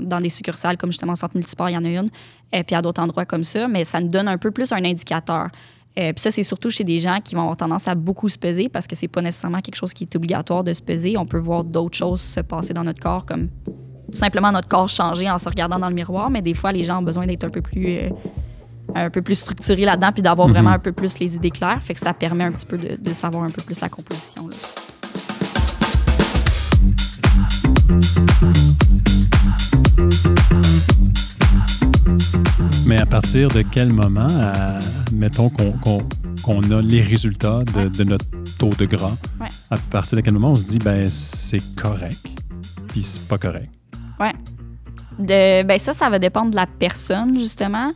dans 0.01 0.19
des 0.19 0.29
succursales, 0.29 0.77
comme 0.77 0.91
justement 0.91 1.15
Centre 1.15 1.35
Multisport, 1.35 1.69
il 1.69 1.73
y 1.73 1.77
en 1.77 1.85
a 1.85 1.89
une, 1.89 2.09
et 2.51 2.63
puis 2.63 2.75
à 2.75 2.81
d'autres 2.81 3.01
endroits 3.01 3.25
comme 3.25 3.45
ça, 3.45 3.67
mais 3.67 3.85
ça 3.85 4.01
nous 4.01 4.09
donne 4.09 4.27
un 4.27 4.37
peu 4.37 4.51
plus 4.51 4.71
un 4.73 4.83
indicateur. 4.83 5.47
Euh, 5.99 6.13
puis 6.13 6.21
ça, 6.21 6.31
c'est 6.31 6.43
surtout 6.43 6.69
chez 6.69 6.83
des 6.83 6.99
gens 6.99 7.19
qui 7.21 7.35
vont 7.35 7.41
avoir 7.41 7.57
tendance 7.57 7.87
à 7.87 7.95
beaucoup 7.95 8.29
se 8.29 8.37
peser 8.37 8.69
parce 8.69 8.87
que 8.87 8.95
c'est 8.95 9.09
pas 9.09 9.21
nécessairement 9.21 9.59
quelque 9.59 9.75
chose 9.75 9.93
qui 9.93 10.05
est 10.05 10.15
obligatoire 10.15 10.63
de 10.63 10.73
se 10.73 10.81
peser. 10.81 11.17
On 11.17 11.25
peut 11.25 11.37
voir 11.37 11.63
d'autres 11.63 11.97
choses 11.97 12.21
se 12.21 12.39
passer 12.39 12.73
dans 12.73 12.83
notre 12.83 13.01
corps, 13.01 13.25
comme 13.25 13.49
tout 13.67 14.17
simplement 14.17 14.51
notre 14.51 14.69
corps 14.69 14.87
changer 14.87 15.29
en 15.29 15.37
se 15.37 15.49
regardant 15.49 15.79
dans 15.79 15.89
le 15.89 15.95
miroir. 15.95 16.29
Mais 16.29 16.41
des 16.41 16.53
fois, 16.53 16.71
les 16.71 16.83
gens 16.83 16.99
ont 16.99 17.03
besoin 17.03 17.25
d'être 17.25 17.43
un 17.43 17.49
peu 17.49 17.61
plus, 17.61 17.97
euh, 17.97 18.09
un 18.95 19.09
peu 19.09 19.21
plus 19.21 19.35
structurés 19.35 19.85
là-dedans 19.85 20.11
puis 20.11 20.21
d'avoir 20.21 20.47
mhm. 20.47 20.53
vraiment 20.53 20.69
un 20.71 20.79
peu 20.79 20.91
plus 20.91 21.19
les 21.19 21.35
idées 21.35 21.51
claires. 21.51 21.81
Fait 21.81 21.93
que 21.93 21.99
ça 21.99 22.13
permet 22.13 22.43
un 22.43 22.51
petit 22.51 22.65
peu 22.65 22.77
de, 22.77 23.13
savoir 23.13 23.43
un 23.43 23.51
peu 23.51 23.61
plus 23.61 23.79
la 23.81 23.89
composition. 23.89 24.49
Mais 32.85 32.99
à 32.99 33.05
partir 33.05 33.49
de 33.49 33.61
quel 33.61 33.93
moment, 33.93 34.27
mettons 35.13 35.49
qu'on 35.49 36.71
a 36.71 36.81
les 36.81 37.01
résultats 37.01 37.63
de, 37.73 38.03
notre 38.03 38.25
taux 38.57 38.69
de 38.69 38.85
gras, 38.85 39.15
à 39.69 39.77
partir 39.77 40.17
de 40.17 40.21
quel 40.21 40.33
moment 40.33 40.51
on 40.51 40.55
se 40.55 40.65
dit, 40.65 40.79
ben 40.79 41.07
c'est 41.07 41.61
correct, 41.75 42.27
puis 42.87 43.03
c'est 43.03 43.27
pas 43.27 43.37
correct? 43.37 43.69
Oui. 44.19 44.29
ben 45.19 45.77
ça, 45.77 45.93
ça 45.93 46.09
va 46.09 46.19
dépendre 46.19 46.51
de 46.51 46.55
la 46.55 46.67
personne, 46.67 47.37
justement. 47.39 47.91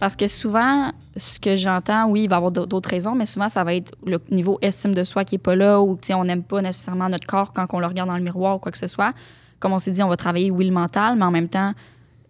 Parce 0.00 0.16
que 0.16 0.26
souvent, 0.26 0.92
ce 1.14 1.38
que 1.38 1.56
j'entends, 1.56 2.08
oui, 2.08 2.22
il 2.22 2.28
va 2.28 2.36
y 2.36 2.38
avoir 2.38 2.52
d'autres 2.52 2.88
raisons, 2.88 3.14
mais 3.14 3.26
souvent, 3.26 3.50
ça 3.50 3.62
va 3.64 3.74
être 3.74 3.92
le 4.06 4.18
niveau 4.30 4.58
estime 4.62 4.94
de 4.94 5.04
soi 5.04 5.24
qui 5.24 5.34
n'est 5.34 5.40
pas 5.40 5.54
là 5.54 5.80
ou 5.82 5.98
on 6.14 6.24
n'aime 6.24 6.42
pas 6.42 6.62
nécessairement 6.62 7.10
notre 7.10 7.26
corps 7.26 7.52
quand 7.52 7.66
on 7.74 7.80
le 7.80 7.86
regarde 7.86 8.08
dans 8.08 8.16
le 8.16 8.22
miroir 8.22 8.56
ou 8.56 8.58
quoi 8.58 8.72
que 8.72 8.78
ce 8.78 8.88
soit. 8.88 9.12
Comme 9.58 9.74
on 9.74 9.78
s'est 9.78 9.90
dit, 9.90 10.02
on 10.02 10.08
va 10.08 10.16
travailler, 10.16 10.50
oui, 10.50 10.66
le 10.66 10.72
mental, 10.72 11.16
mais 11.16 11.24
en 11.26 11.30
même 11.30 11.48
temps, 11.48 11.74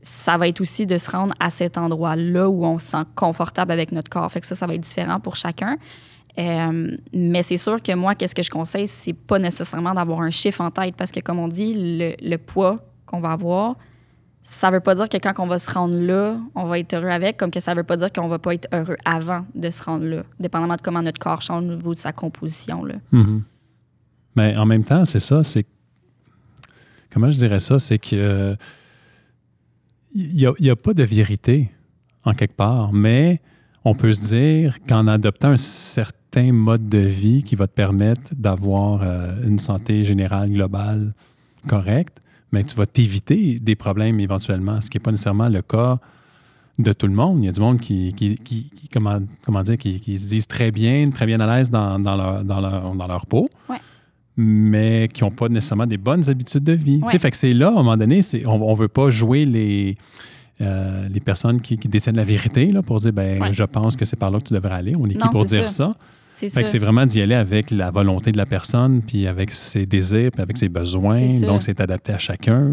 ça 0.02 0.36
va 0.36 0.48
être 0.48 0.60
aussi 0.60 0.84
de 0.84 0.98
se 0.98 1.10
rendre 1.12 1.32
à 1.38 1.50
cet 1.50 1.78
endroit-là 1.78 2.48
où 2.48 2.64
on 2.64 2.80
se 2.80 2.88
sent 2.88 3.04
confortable 3.14 3.70
avec 3.70 3.92
notre 3.92 4.10
corps. 4.10 4.30
Fait 4.32 4.40
que 4.40 4.46
ça, 4.48 4.56
ça 4.56 4.66
va 4.66 4.74
être 4.74 4.80
différent 4.80 5.20
pour 5.20 5.36
chacun. 5.36 5.76
Euh, 6.38 6.96
mais 7.12 7.42
c'est 7.42 7.56
sûr 7.56 7.82
que 7.82 7.94
moi, 7.94 8.14
qu'est-ce 8.14 8.34
que 8.34 8.42
je 8.42 8.50
conseille, 8.50 8.88
c'est 8.88 9.12
pas 9.12 9.38
nécessairement 9.38 9.94
d'avoir 9.94 10.20
un 10.20 10.30
chiffre 10.30 10.60
en 10.60 10.70
tête 10.70 10.96
parce 10.96 11.12
que, 11.12 11.20
comme 11.20 11.38
on 11.38 11.48
dit, 11.48 12.16
le, 12.20 12.36
poids 12.36 12.78
qu'on 13.06 13.20
va 13.20 13.32
avoir, 13.32 13.76
ça 14.42 14.70
veut 14.70 14.80
pas 14.80 14.94
dire 14.94 15.08
que 15.08 15.18
quand 15.18 15.34
on 15.38 15.46
va 15.46 15.58
se 15.58 15.70
rendre 15.70 16.00
là, 16.00 16.36
on 16.54 16.64
va 16.64 16.78
être 16.78 16.94
heureux 16.94 17.10
avec, 17.10 17.36
comme 17.36 17.50
que 17.50 17.60
ça 17.60 17.74
veut 17.74 17.84
pas 17.84 17.96
dire 17.96 18.12
qu'on 18.12 18.28
va 18.28 18.38
pas 18.38 18.54
être 18.54 18.68
heureux 18.72 18.96
avant 19.04 19.44
de 19.54 19.70
se 19.70 19.82
rendre 19.82 20.06
là, 20.06 20.22
dépendamment 20.38 20.76
de 20.76 20.80
comment 20.80 21.02
notre 21.02 21.20
corps 21.20 21.42
change 21.42 21.64
au 21.64 21.74
niveau 21.74 21.94
de 21.94 22.00
sa 22.00 22.12
composition. 22.12 22.84
Là. 22.84 22.94
Mm-hmm. 23.12 23.42
Mais 24.36 24.56
en 24.56 24.66
même 24.66 24.84
temps, 24.84 25.04
c'est 25.04 25.20
ça, 25.20 25.42
c'est. 25.42 25.66
Comment 27.12 27.30
je 27.30 27.38
dirais 27.38 27.60
ça? 27.60 27.78
C'est 27.78 27.98
que 27.98 28.56
il 30.12 30.52
n'y 30.60 30.70
a, 30.70 30.76
pas 30.76 30.94
de 30.94 31.02
vérité 31.02 31.70
en 32.24 32.34
quelque 32.34 32.56
part, 32.56 32.92
mais 32.92 33.40
on 33.84 33.94
peut 33.94 34.12
se 34.12 34.24
dire 34.24 34.78
qu'en 34.88 35.06
adoptant 35.06 35.50
un 35.50 35.56
certain 35.56 36.52
mode 36.52 36.88
de 36.88 36.98
vie 36.98 37.42
qui 37.42 37.56
va 37.56 37.66
te 37.66 37.72
permettre 37.72 38.34
d'avoir 38.34 39.02
euh, 39.02 39.40
une 39.44 39.58
santé 39.58 40.04
générale 40.04 40.50
globale 40.50 41.14
correcte, 41.66 42.20
mais 42.52 42.64
tu 42.64 42.74
vas 42.76 42.86
t'éviter 42.86 43.58
des 43.60 43.74
problèmes 43.74 44.20
éventuellement, 44.20 44.80
ce 44.80 44.90
qui 44.90 44.98
n'est 44.98 45.02
pas 45.02 45.10
nécessairement 45.10 45.48
le 45.48 45.62
cas 45.62 45.98
de 46.78 46.92
tout 46.92 47.06
le 47.06 47.12
monde. 47.12 47.38
Il 47.40 47.46
y 47.46 47.48
a 47.48 47.52
du 47.52 47.60
monde 47.60 47.78
qui, 47.78 48.12
qui, 48.12 48.70
comment, 48.92 49.20
comment, 49.44 49.62
dire, 49.62 49.76
qui, 49.76 50.18
se 50.18 50.28
disent 50.28 50.46
très 50.46 50.70
bien, 50.70 51.10
très 51.10 51.26
bien 51.26 51.40
à 51.40 51.56
l'aise 51.56 51.70
dans, 51.70 51.98
leur, 51.98 52.44
dans, 52.44 52.60
leur, 52.60 52.94
dans 52.94 53.06
leur 53.06 53.26
peau. 53.26 53.48
mais 54.36 55.08
qui 55.12 55.22
n'ont 55.22 55.30
pas 55.30 55.48
nécessairement 55.48 55.86
des 55.86 55.98
bonnes 55.98 56.28
habitudes 56.28 56.64
de 56.64 56.72
vie. 56.72 57.00
Fait 57.08 57.30
que 57.30 57.36
c'est 57.36 57.52
là, 57.52 57.68
à 57.68 57.70
un 57.70 57.82
moment 57.82 57.96
donné, 57.96 58.20
on 58.46 58.72
ne 58.72 58.76
veut 58.76 58.88
pas 58.88 59.10
jouer 59.10 59.44
les, 59.44 59.94
euh, 60.60 61.08
les 61.08 61.20
personnes 61.20 61.60
qui, 61.60 61.76
qui, 61.78 61.88
détiennent 61.88 62.16
la 62.16 62.24
vérité 62.24 62.66
là, 62.70 62.82
pour 62.82 62.98
dire 62.98 63.12
ben, 63.12 63.52
je 63.52 63.64
pense 63.64 63.96
que 63.96 64.04
c'est 64.04 64.16
par 64.16 64.30
là 64.30 64.38
que 64.38 64.44
tu 64.44 64.54
devrais 64.54 64.74
aller. 64.74 64.94
On 64.98 65.06
est 65.06 65.14
qui 65.14 65.28
pour 65.28 65.44
dire 65.44 65.68
ça? 65.68 65.94
C'est 66.34 66.78
vraiment 66.78 67.06
d'y 67.06 67.20
aller 67.20 67.34
avec 67.34 67.70
la 67.70 67.90
volonté 67.90 68.32
de 68.32 68.36
la 68.36 68.46
personne, 68.46 69.02
puis 69.02 69.26
avec 69.26 69.50
ses 69.50 69.86
désirs, 69.86 70.30
puis 70.32 70.42
avec 70.42 70.56
ses 70.56 70.68
besoins. 70.68 71.26
Donc, 71.42 71.62
c'est 71.62 71.80
adapté 71.80 72.12
à 72.12 72.18
chacun. 72.18 72.72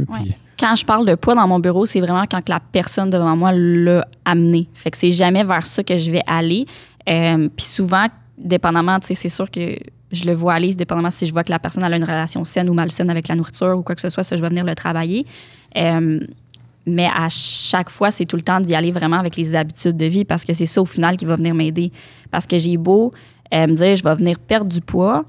Quand 0.59 0.75
je 0.75 0.85
parle 0.85 1.05
de 1.05 1.15
poids 1.15 1.35
dans 1.35 1.47
mon 1.47 1.59
bureau, 1.59 1.85
c'est 1.85 1.99
vraiment 1.99 2.25
quand 2.29 2.47
la 2.49 2.59
personne 2.59 3.09
devant 3.09 3.35
moi 3.35 3.51
l'a 3.53 4.07
amené. 4.25 4.67
Fait 4.73 4.89
que 4.89 4.97
c'est 4.97 5.11
jamais 5.11 5.43
vers 5.43 5.65
ça 5.65 5.83
que 5.83 5.97
je 5.97 6.09
vais 6.09 6.23
aller. 6.25 6.65
Euh, 7.07 7.47
puis 7.55 7.65
souvent, 7.65 8.07
dépendamment, 8.37 8.99
tu 8.99 9.07
sais, 9.07 9.15
c'est 9.15 9.29
sûr 9.29 9.51
que 9.51 9.77
je 10.11 10.25
le 10.25 10.33
vois 10.33 10.53
aller, 10.53 10.73
dépendamment 10.73 11.11
si 11.11 11.25
je 11.25 11.33
vois 11.33 11.43
que 11.43 11.51
la 11.51 11.59
personne 11.59 11.83
a 11.83 11.95
une 11.95 12.03
relation 12.03 12.43
saine 12.43 12.69
ou 12.69 12.73
malsaine 12.73 13.09
avec 13.09 13.27
la 13.27 13.35
nourriture 13.35 13.77
ou 13.77 13.83
quoi 13.83 13.95
que 13.95 14.01
ce 14.01 14.09
soit, 14.09 14.23
ça, 14.23 14.35
je 14.35 14.41
vais 14.41 14.49
venir 14.49 14.63
le 14.63 14.73
travailler. 14.73 15.25
Euh, 15.75 16.19
mais 16.87 17.07
à 17.13 17.27
chaque 17.29 17.89
fois, 17.89 18.11
c'est 18.11 18.25
tout 18.25 18.37
le 18.37 18.41
temps 18.41 18.61
d'y 18.61 18.73
aller 18.73 18.91
vraiment 18.91 19.19
avec 19.19 19.35
les 19.35 19.55
habitudes 19.55 19.97
de 19.97 20.05
vie 20.05 20.23
parce 20.23 20.45
que 20.45 20.53
c'est 20.53 20.65
ça 20.65 20.81
au 20.81 20.85
final 20.85 21.17
qui 21.17 21.25
va 21.25 21.35
venir 21.35 21.53
m'aider. 21.53 21.91
Parce 22.31 22.47
que 22.47 22.57
j'ai 22.57 22.77
beau 22.77 23.13
me 23.51 23.73
dire, 23.73 23.95
je 23.95 24.03
vais 24.03 24.15
venir 24.15 24.39
perdre 24.39 24.71
du 24.71 24.81
poids, 24.81 25.25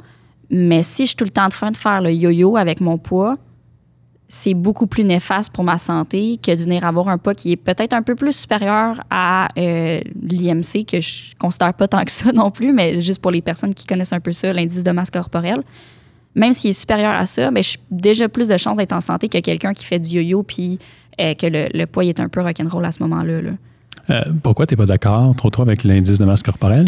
mais 0.51 0.83
si 0.83 1.05
je 1.05 1.09
suis 1.09 1.17
tout 1.17 1.25
le 1.25 1.31
temps 1.31 1.47
en 1.47 1.51
train 1.51 1.71
de 1.71 1.77
faire 1.77 2.01
le 2.01 2.13
yo-yo 2.13 2.57
avec 2.57 2.81
mon 2.81 2.99
poids, 2.99 3.37
c'est 4.29 4.53
beaucoup 4.53 4.87
plus 4.87 5.05
néfaste 5.05 5.53
pour 5.53 5.65
ma 5.65 5.79
santé 5.79 6.39
que 6.43 6.55
de 6.55 6.63
venir 6.63 6.85
avoir 6.85 7.09
un 7.09 7.17
poids 7.17 7.35
qui 7.35 7.53
est 7.53 7.57
peut-être 7.57 7.95
un 7.95 8.03
peu 8.03 8.15
plus 8.15 8.33
supérieur 8.33 9.03
à 9.11 9.49
euh, 9.59 10.01
l'IMC, 10.23 10.85
que 10.87 11.01
je 11.01 11.35
considère 11.39 11.73
pas 11.73 11.89
tant 11.89 12.05
que 12.05 12.11
ça 12.13 12.31
non 12.33 12.51
plus, 12.51 12.73
mais 12.73 13.01
juste 13.01 13.23
pour 13.23 13.31
les 13.31 13.41
personnes 13.41 13.75
qui 13.75 13.87
connaissent 13.87 14.13
un 14.13 14.21
peu 14.21 14.33
ça, 14.33 14.53
l'indice 14.53 14.85
de 14.85 14.91
masse 14.91 15.11
corporelle. 15.11 15.63
Même 16.35 16.53
s'il 16.53 16.71
est 16.71 16.75
supérieur 16.75 17.13
à 17.13 17.27
ça, 17.27 17.51
mais 17.51 17.63
j'ai 17.63 17.79
déjà 17.91 18.29
plus 18.29 18.49
de 18.49 18.57
chances 18.59 18.77
d'être 18.77 18.93
en 18.93 19.01
santé 19.01 19.29
que 19.29 19.39
quelqu'un 19.39 19.73
qui 19.73 19.85
fait 19.85 19.99
du 19.99 20.17
yo-yo 20.17 20.43
puis 20.43 20.79
euh, 21.21 21.35
que 21.35 21.47
le, 21.47 21.87
poids 21.87 22.05
est 22.05 22.21
un 22.21 22.29
peu 22.29 22.43
rock'n'roll 22.43 22.85
à 22.85 22.93
ce 22.93 23.03
moment-là. 23.03 23.41
Euh, 24.11 24.23
pourquoi 24.43 24.67
tu 24.67 24.75
n'es 24.75 24.77
pas 24.77 24.87
d'accord 24.87 25.35
trop 25.37 25.51
trop 25.51 25.63
avec 25.63 25.85
l'indice 25.85 26.19
de 26.19 26.25
masse 26.25 26.43
corporelle? 26.43 26.87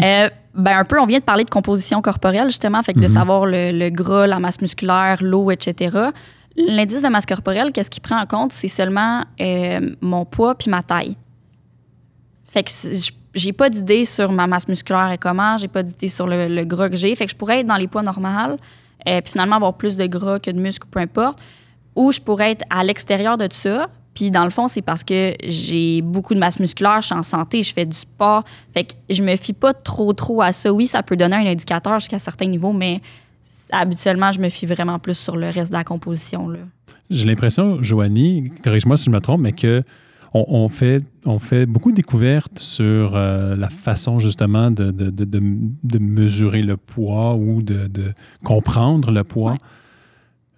ben 0.53 0.77
un 0.79 0.83
peu, 0.83 0.99
on 0.99 1.05
vient 1.05 1.19
de 1.19 1.23
parler 1.23 1.45
de 1.45 1.49
composition 1.49 2.01
corporelle, 2.01 2.47
justement, 2.47 2.83
fait 2.83 2.93
que 2.93 2.99
de 2.99 3.07
mhm. 3.07 3.13
savoir 3.13 3.45
le, 3.45 3.71
le, 3.71 3.89
gras, 3.89 4.27
la 4.27 4.39
masse 4.39 4.59
musculaire, 4.59 5.19
l'eau, 5.21 5.49
etc. 5.49 6.09
L'indice 6.57 7.01
de 7.01 7.07
masse 7.07 7.25
corporelle, 7.25 7.71
qu'est-ce 7.71 7.89
qu'il 7.89 8.01
prend 8.01 8.19
en 8.19 8.25
compte? 8.25 8.51
C'est 8.51 8.67
seulement 8.67 9.23
euh, 9.39 9.79
mon 10.01 10.25
poids 10.25 10.55
puis 10.55 10.69
ma 10.69 10.83
taille. 10.83 11.15
Fait 12.43 12.63
que 12.63 12.71
j'ai 13.33 13.53
pas 13.53 13.69
d'idée 13.69 14.03
sur 14.03 14.31
ma 14.33 14.47
masse 14.47 14.67
musculaire 14.67 15.11
et 15.11 15.17
comment, 15.17 15.57
j'ai 15.57 15.69
pas 15.69 15.83
d'idée 15.83 16.09
sur 16.09 16.27
le, 16.27 16.63
gras 16.65 16.89
que 16.89 16.97
j'ai. 16.97 17.15
Fait 17.15 17.25
que 17.25 17.31
je 17.31 17.37
pourrais 17.37 17.61
être 17.61 17.67
dans 17.67 17.77
les 17.77 17.87
poids 17.87 18.03
normaux, 18.03 18.57
euh, 19.07 19.21
puis 19.21 19.31
finalement 19.31 19.55
avoir 19.55 19.75
plus 19.75 19.95
de 19.95 20.05
gras 20.07 20.39
que 20.39 20.51
de 20.51 20.59
muscles, 20.59 20.87
peu 20.91 20.99
importe. 20.99 21.39
Ou 21.95 22.11
je 22.11 22.19
pourrais 22.19 22.51
être 22.51 22.65
à 22.69 22.83
l'extérieur 22.83 23.37
de 23.37 23.47
tout 23.47 23.55
ça. 23.55 23.87
Puis 24.13 24.29
dans 24.29 24.43
le 24.43 24.49
fond, 24.49 24.67
c'est 24.67 24.81
parce 24.81 25.03
que 25.03 25.33
j'ai 25.43 26.01
beaucoup 26.01 26.33
de 26.33 26.39
masse 26.39 26.59
musculaire, 26.59 27.01
je 27.01 27.07
suis 27.07 27.15
en 27.15 27.23
santé, 27.23 27.63
je 27.63 27.73
fais 27.73 27.85
du 27.85 27.95
sport. 27.95 28.43
Fait 28.73 28.83
que 28.83 28.93
je 29.09 29.23
me 29.23 29.35
fie 29.35 29.53
pas 29.53 29.73
trop, 29.73 30.11
trop 30.13 30.41
à 30.41 30.51
ça. 30.51 30.71
Oui, 30.73 30.87
ça 30.87 31.01
peut 31.01 31.15
donner 31.15 31.37
un 31.37 31.45
indicateur 31.45 31.99
jusqu'à 31.99 32.19
certains 32.19 32.47
niveaux, 32.47 32.73
mais 32.73 33.01
habituellement, 33.71 34.31
je 34.31 34.39
me 34.39 34.49
fie 34.49 34.65
vraiment 34.65 34.99
plus 34.99 35.17
sur 35.17 35.37
le 35.37 35.47
reste 35.47 35.71
de 35.71 35.77
la 35.77 35.83
composition. 35.83 36.51
J'ai 37.09 37.25
l'impression, 37.25 37.81
Joanie, 37.81 38.51
corrige-moi 38.63 38.97
si 38.97 39.05
je 39.05 39.11
me 39.11 39.19
trompe, 39.19 39.41
mais 39.41 39.53
que 39.53 39.83
on, 40.33 40.69
fait, 40.69 40.99
on 41.25 41.39
fait 41.39 41.65
beaucoup 41.65 41.91
de 41.91 41.97
découvertes 41.97 42.57
sur 42.57 43.15
euh, 43.15 43.55
la 43.55 43.69
façon 43.69 44.17
justement 44.17 44.71
de, 44.71 44.91
de, 44.91 45.09
de, 45.09 45.99
mesurer 45.99 46.61
le 46.61 46.77
poids 46.77 47.35
ou 47.35 47.61
de, 47.61 48.13
comprendre 48.43 49.11
le 49.11 49.25
poids. 49.25 49.57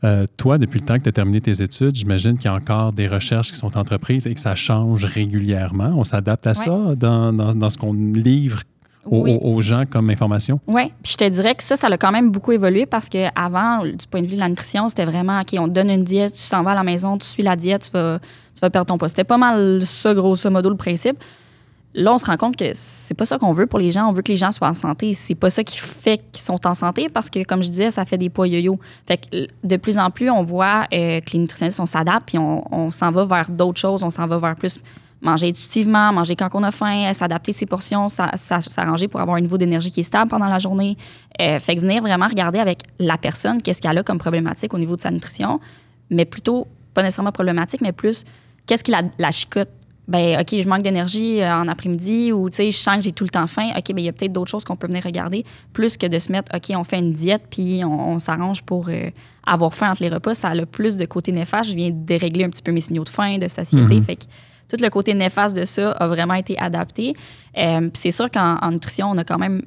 Euh, 0.03 0.25
toi, 0.37 0.57
depuis 0.57 0.79
le 0.79 0.85
temps 0.85 0.97
que 0.97 1.03
tu 1.03 1.09
as 1.09 1.13
terminé 1.13 1.39
tes 1.39 1.61
études, 1.61 1.95
j'imagine 1.95 2.37
qu'il 2.37 2.51
y 2.51 2.53
a 2.53 2.55
encore 2.55 2.91
des 2.91 3.07
recherches 3.07 3.51
qui 3.51 3.57
sont 3.57 3.77
entreprises 3.77 4.27
et 4.27 4.33
que 4.33 4.39
ça 4.39 4.55
change 4.55 5.05
régulièrement. 5.05 5.93
On 5.95 6.03
s'adapte 6.03 6.45
à 6.45 6.53
ça 6.53 6.71
dans, 6.97 7.31
dans, 7.31 7.53
dans, 7.53 7.69
ce 7.69 7.77
qu'on 7.77 7.93
livre 7.93 8.59
aux, 9.05 9.61
gens 9.61 9.85
comme 9.85 10.09
information? 10.09 10.59
Oui. 10.67 10.91
Puis 11.03 11.13
je 11.13 11.17
te 11.17 11.29
dirais 11.29 11.55
que 11.55 11.63
ça, 11.63 11.75
ça 11.75 11.87
a 11.87 11.97
quand 11.97 12.11
même 12.11 12.31
beaucoup 12.31 12.51
évolué 12.51 12.85
parce 12.85 13.09
qu'avant, 13.09 13.83
du 13.85 14.07
point 14.09 14.21
de 14.21 14.27
vue 14.27 14.35
de 14.35 14.39
la 14.39 14.49
nutrition, 14.49 14.89
c'était 14.89 15.05
vraiment, 15.05 15.41
OK, 15.41 15.55
on 15.57 15.67
te 15.67 15.73
donne 15.73 15.89
une 15.89 16.03
diète, 16.03 16.33
tu 16.33 16.39
s'en 16.39 16.63
vas 16.63 16.71
à 16.71 16.75
la 16.75 16.83
maison, 16.83 17.17
tu 17.17 17.27
suis 17.27 17.43
la 17.43 17.55
diète, 17.55 17.83
tu 17.83 17.91
vas, 17.91 18.19
tu 18.19 18.61
vas 18.61 18.69
perdre 18.69 18.87
ton 18.87 18.97
poids. 18.97 19.09
C'était 19.09 19.23
pas 19.23 19.37
mal 19.37 19.81
ça, 19.83 20.13
grosso 20.13 20.49
modo, 20.49 20.69
le 20.69 20.77
principe. 20.77 21.17
Là, 21.95 22.13
on 22.13 22.17
se 22.17 22.25
rend 22.25 22.37
compte 22.37 22.55
que 22.55 22.71
c'est 22.73 23.13
pas 23.13 23.25
ça 23.25 23.37
qu'on 23.37 23.53
veut 23.53 23.67
pour 23.67 23.77
les 23.77 23.91
gens. 23.91 24.07
On 24.09 24.13
veut 24.13 24.23
que 24.23 24.31
les 24.31 24.37
gens 24.37 24.51
soient 24.51 24.69
en 24.69 24.73
santé. 24.73 25.13
C'est 25.13 25.35
pas 25.35 25.51
ça 25.51 25.63
qui 25.63 25.77
fait 25.77 26.19
qu'ils 26.31 26.41
sont 26.41 26.65
en 26.65 26.73
santé 26.73 27.07
parce 27.07 27.29
que, 27.29 27.43
comme 27.43 27.61
je 27.61 27.69
disais, 27.69 27.91
ça 27.91 28.03
fait 28.03 28.17
des 28.17 28.29
poids 28.29 28.47
yo-yo. 28.47 28.79
Fait 29.07 29.17
que 29.17 29.47
de 29.63 29.77
plus 29.77 29.99
en 29.99 30.09
plus, 30.09 30.29
on 30.31 30.43
voit 30.43 30.87
euh, 30.91 31.19
que 31.21 31.31
les 31.33 31.39
nutritionnistes, 31.39 31.79
on 31.79 31.85
s'adapte 31.85 32.27
puis 32.27 32.39
on, 32.39 32.89
s'en 32.89 33.11
va 33.11 33.25
vers 33.25 33.51
d'autres 33.51 33.79
choses. 33.79 34.01
On 34.01 34.09
s'en 34.09 34.25
va 34.25 34.39
vers 34.39 34.55
plus 34.55 34.79
manger 35.21 35.49
intuitivement, 35.49 36.11
manger 36.11 36.35
quand 36.35 36.49
on 36.53 36.63
a 36.63 36.71
faim, 36.71 37.13
s'adapter 37.13 37.53
ses 37.53 37.67
portions, 37.67 38.07
s'arranger 38.09 39.07
pour 39.07 39.21
avoir 39.21 39.37
un 39.37 39.41
niveau 39.41 39.57
d'énergie 39.57 39.91
qui 39.91 39.99
est 39.99 40.03
stable 40.03 40.31
pendant 40.31 40.47
la 40.47 40.59
journée. 40.59 40.97
Euh, 41.39 41.59
fait 41.59 41.75
que 41.75 41.81
venir 41.81 42.01
vraiment 42.01 42.27
regarder 42.27 42.59
avec 42.59 42.79
la 42.99 43.17
personne 43.17 43.61
qu'est-ce 43.61 43.81
qu'elle 43.81 43.97
a 43.97 44.03
comme 44.03 44.17
problématique 44.17 44.73
au 44.73 44.79
niveau 44.79 44.95
de 44.95 45.01
sa 45.01 45.11
nutrition, 45.11 45.59
mais 46.09 46.25
plutôt, 46.25 46.67
pas 46.93 47.03
nécessairement 47.03 47.31
problématique, 47.31 47.81
mais 47.81 47.93
plus 47.93 48.25
qu'est-ce 48.65 48.83
qui 48.83 48.91
la, 48.91 49.03
la 49.19 49.31
chicote. 49.31 49.69
Ben, 50.07 50.39
OK, 50.39 50.59
je 50.59 50.67
manque 50.67 50.81
d'énergie 50.81 51.41
euh, 51.41 51.55
en 51.55 51.67
après-midi 51.67 52.33
ou, 52.33 52.49
tu 52.49 52.57
sais, 52.57 52.71
je 52.71 52.77
sens 52.77 52.97
que 52.97 53.03
j'ai 53.03 53.13
tout 53.13 53.23
le 53.23 53.29
temps 53.29 53.47
faim. 53.47 53.69
OK, 53.77 53.87
ben, 53.89 53.99
il 53.99 54.05
y 54.05 54.09
a 54.09 54.13
peut-être 54.13 54.33
d'autres 54.33 54.51
choses 54.51 54.65
qu'on 54.65 54.75
peut 54.75 54.87
venir 54.87 55.03
regarder, 55.03 55.45
plus 55.71 55.95
que 55.95 56.05
de 56.05 56.19
se 56.19 56.31
mettre, 56.31 56.53
OK, 56.53 56.75
on 56.75 56.83
fait 56.83 56.99
une 56.99 57.13
diète 57.13 57.43
puis 57.49 57.83
on, 57.85 58.19
s'arrange 58.19 58.63
pour 58.63 58.89
euh, 58.89 59.09
avoir 59.45 59.73
faim 59.73 59.91
entre 59.91 60.03
les 60.03 60.09
repas. 60.09 60.33
Ça 60.33 60.49
a 60.49 60.55
le 60.55 60.65
plus 60.65 60.97
de 60.97 61.05
côté 61.05 61.31
néfaste. 61.31 61.69
Je 61.69 61.75
viens 61.75 61.89
dérégler 61.91 62.43
un 62.43 62.49
petit 62.49 62.63
peu 62.63 62.73
mes 62.73 62.81
signaux 62.81 63.05
de 63.05 63.09
faim, 63.09 63.37
de 63.37 63.47
satiété. 63.47 63.95
Mm-hmm. 63.95 64.03
Fait 64.03 64.15
que 64.17 64.23
tout 64.67 64.77
le 64.81 64.89
côté 64.89 65.13
néfaste 65.13 65.55
de 65.55 65.65
ça 65.65 65.91
a 65.91 66.07
vraiment 66.07 66.33
été 66.33 66.57
adapté. 66.59 67.15
Euh, 67.57 67.89
c'est 67.93 68.11
sûr 68.11 68.29
qu'en 68.29 68.71
nutrition, 68.71 69.09
on 69.09 69.17
a 69.17 69.23
quand 69.23 69.37
même 69.37 69.61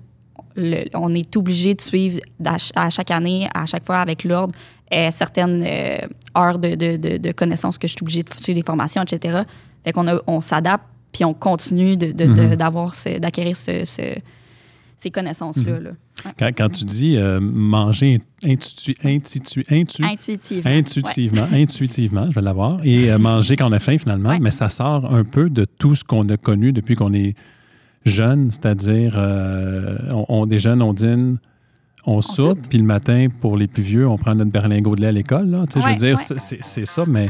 on 0.94 1.14
est 1.14 1.36
obligé 1.36 1.74
de 1.74 1.80
suivre 1.80 2.20
à, 2.74 2.90
chaque 2.90 3.10
année, 3.10 3.48
à 3.54 3.66
chaque 3.66 3.84
fois 3.84 3.98
avec 3.98 4.24
l'ordre, 4.24 4.54
euh, 4.92 5.10
certaines 5.10 5.62
euh, 5.66 5.98
heures 6.36 6.58
de, 6.58 6.74
de, 6.96 7.32
connaissances 7.32 7.76
que 7.76 7.86
je 7.86 7.92
suis 7.92 8.02
obligée 8.02 8.22
de 8.22 8.32
suivre 8.40 8.58
des 8.58 8.64
formations, 8.64 9.02
etc. 9.02 9.40
Fait 9.86 9.92
qu'on 9.92 10.04
on 10.26 10.40
s'adapte, 10.40 10.84
puis 11.12 11.24
on 11.24 11.32
continue 11.32 11.94
mm-hmm. 11.94 12.56
d'avoir 12.56 12.92
d'acquérir 13.20 13.56
ce, 13.56 13.84
ces 14.96 15.10
connaissances-là. 15.10 15.78
Mhm. 15.80 16.52
Quand, 16.56 16.68
tu 16.70 16.84
dis 16.84 17.16
euh, 17.16 17.38
manger 17.40 18.20
intuitivement, 18.42 20.08
intuitivement, 20.68 21.46
intuitivement, 21.52 22.26
je 22.30 22.34
vais 22.34 22.42
l'avoir, 22.42 22.80
et 22.82 23.12
euh, 23.12 23.18
manger 23.18 23.56
quand 23.56 23.68
on 23.68 23.72
a 23.72 23.78
faim 23.78 23.98
finalement, 23.98 24.36
mais 24.40 24.50
ça 24.50 24.68
sort 24.68 25.14
un 25.14 25.22
peu 25.22 25.50
de 25.50 25.64
tout 25.64 25.94
ce 25.94 26.02
qu'on 26.02 26.28
a 26.30 26.36
connu 26.36 26.72
depuis 26.72 26.96
qu'on 26.96 27.12
est 27.12 27.36
jeune, 28.04 28.50
c'est-à-dire 28.50 29.14
euh, 29.16 29.98
on, 30.10 30.46
déjeune, 30.46 30.82
on 30.82 30.92
dîne, 30.92 31.38
on, 32.06 32.20
soupe, 32.22 32.60
puis 32.68 32.78
le 32.78 32.84
matin, 32.84 33.28
pour 33.40 33.56
les 33.56 33.68
plus 33.68 33.82
vieux, 33.82 34.08
on 34.08 34.16
prend 34.16 34.34
notre 34.34 34.50
berlingot 34.50 34.96
de 34.96 35.02
lait 35.02 35.08
à 35.08 35.12
l'école. 35.12 35.62
je 35.72 35.86
veux 35.86 35.94
dire, 35.94 36.18
c'est 36.18 36.86
ça, 36.86 37.04
mais 37.06 37.28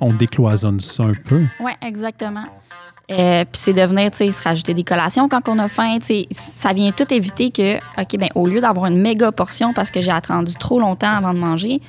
on 0.00 0.12
décloisonne 0.12 0.80
ça 0.80 1.04
un 1.04 1.12
peu. 1.12 1.42
Oui, 1.60 1.72
exactement. 1.80 2.44
Euh, 3.10 3.44
puis 3.44 3.60
c'est 3.60 3.72
de 3.72 3.82
venir, 3.82 4.10
tu 4.10 4.18
sais, 4.18 4.32
se 4.32 4.42
rajouter 4.42 4.74
des 4.74 4.84
collations 4.84 5.28
quand 5.28 5.48
on 5.48 5.58
a 5.58 5.68
faim. 5.68 5.98
Tu 6.00 6.06
sais, 6.06 6.26
ça 6.30 6.72
vient 6.72 6.92
tout 6.92 7.12
éviter 7.12 7.50
que, 7.50 7.76
OK, 8.00 8.16
ben 8.18 8.28
au 8.34 8.46
lieu 8.46 8.60
d'avoir 8.60 8.86
une 8.86 9.00
méga 9.00 9.32
portion 9.32 9.72
parce 9.72 9.90
que 9.90 10.00
j'ai 10.00 10.12
attendu 10.12 10.54
trop 10.54 10.80
longtemps 10.80 11.14
avant 11.16 11.34
de 11.34 11.38
manger, 11.38 11.80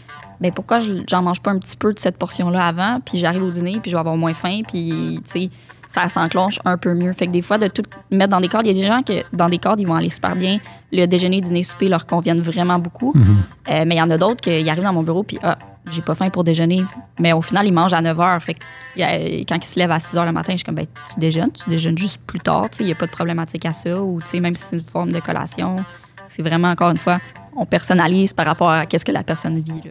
ben 0.41 0.51
pourquoi 0.51 0.79
j'en 0.79 1.21
mange 1.21 1.41
pas 1.41 1.51
un 1.51 1.59
petit 1.59 1.77
peu 1.77 1.93
de 1.93 1.99
cette 1.99 2.17
portion-là 2.17 2.65
avant, 2.65 2.99
puis 2.99 3.17
j'arrive 3.17 3.43
au 3.43 3.51
dîner, 3.51 3.79
puis 3.81 3.91
je 3.91 3.95
vais 3.95 3.99
avoir 3.99 4.17
moins 4.17 4.33
faim, 4.33 4.61
puis, 4.67 5.21
tu 5.23 5.29
sais, 5.29 5.49
ça 5.87 6.09
s'enclenche 6.09 6.59
un 6.65 6.77
peu 6.77 6.93
mieux. 6.95 7.13
Fait 7.13 7.27
que 7.27 7.31
des 7.31 7.43
fois, 7.43 7.57
de 7.57 7.67
tout 7.67 7.83
mettre 8.11 8.31
dans 8.31 8.41
des 8.41 8.49
cadres, 8.49 8.65
il 8.65 8.75
y 8.75 8.79
a 8.79 8.81
des 8.81 8.87
gens 8.87 9.03
que 9.03 9.23
dans 9.31 9.47
des 9.47 9.59
cadres, 9.59 9.79
ils 9.79 9.87
vont 9.87 9.95
aller 9.95 10.09
super 10.09 10.35
bien. 10.35 10.59
Le 10.91 11.05
déjeuner, 11.05 11.39
dîner, 11.39 11.61
souper 11.61 11.87
leur 11.87 12.07
conviennent 12.07 12.41
vraiment 12.41 12.79
beaucoup. 12.79 13.13
Mm-hmm. 13.15 13.21
Euh, 13.69 13.83
mais 13.85 13.95
il 13.95 13.99
y 13.99 14.01
en 14.01 14.09
a 14.09 14.17
d'autres 14.17 14.41
qui 14.41 14.69
arrivent 14.69 14.83
dans 14.83 14.93
mon 14.93 15.03
bureau, 15.03 15.23
puis 15.23 15.37
ah, 15.43 15.57
j'ai 15.87 16.01
pas 16.01 16.15
faim 16.15 16.29
pour 16.29 16.43
déjeuner. 16.43 16.83
Mais 17.19 17.33
au 17.33 17.41
final, 17.41 17.67
ils 17.67 17.73
mangent 17.73 17.93
à 17.93 18.01
9 18.01 18.17
h. 18.17 18.39
Fait 18.39 18.53
que 18.53 18.59
quand 19.47 19.55
ils 19.55 19.65
se 19.65 19.79
lèvent 19.79 19.91
à 19.91 19.99
6 19.99 20.15
h 20.15 20.25
le 20.25 20.31
matin, 20.31 20.53
je 20.53 20.57
suis 20.57 20.65
comme, 20.65 20.75
ben, 20.75 20.85
tu 21.11 21.19
déjeunes, 21.19 21.51
tu 21.51 21.69
déjeunes 21.69 21.97
juste 21.97 22.21
plus 22.25 22.39
tard. 22.39 22.69
Il 22.79 22.85
n'y 22.85 22.91
a 22.91 22.95
pas 22.95 23.05
de 23.05 23.11
problématique 23.11 23.65
à 23.65 23.73
ça. 23.73 24.01
Ou 24.01 24.19
même 24.35 24.55
si 24.55 24.63
c'est 24.63 24.75
une 24.77 24.83
forme 24.83 25.11
de 25.11 25.19
collation, 25.19 25.83
c'est 26.27 26.41
vraiment, 26.41 26.69
encore 26.69 26.91
une 26.91 26.97
fois, 26.97 27.19
on 27.55 27.65
personnalise 27.65 28.33
par 28.33 28.45
rapport 28.45 28.69
à 28.69 28.85
ce 28.89 29.05
que 29.05 29.11
la 29.11 29.23
personne 29.23 29.61
vit. 29.61 29.81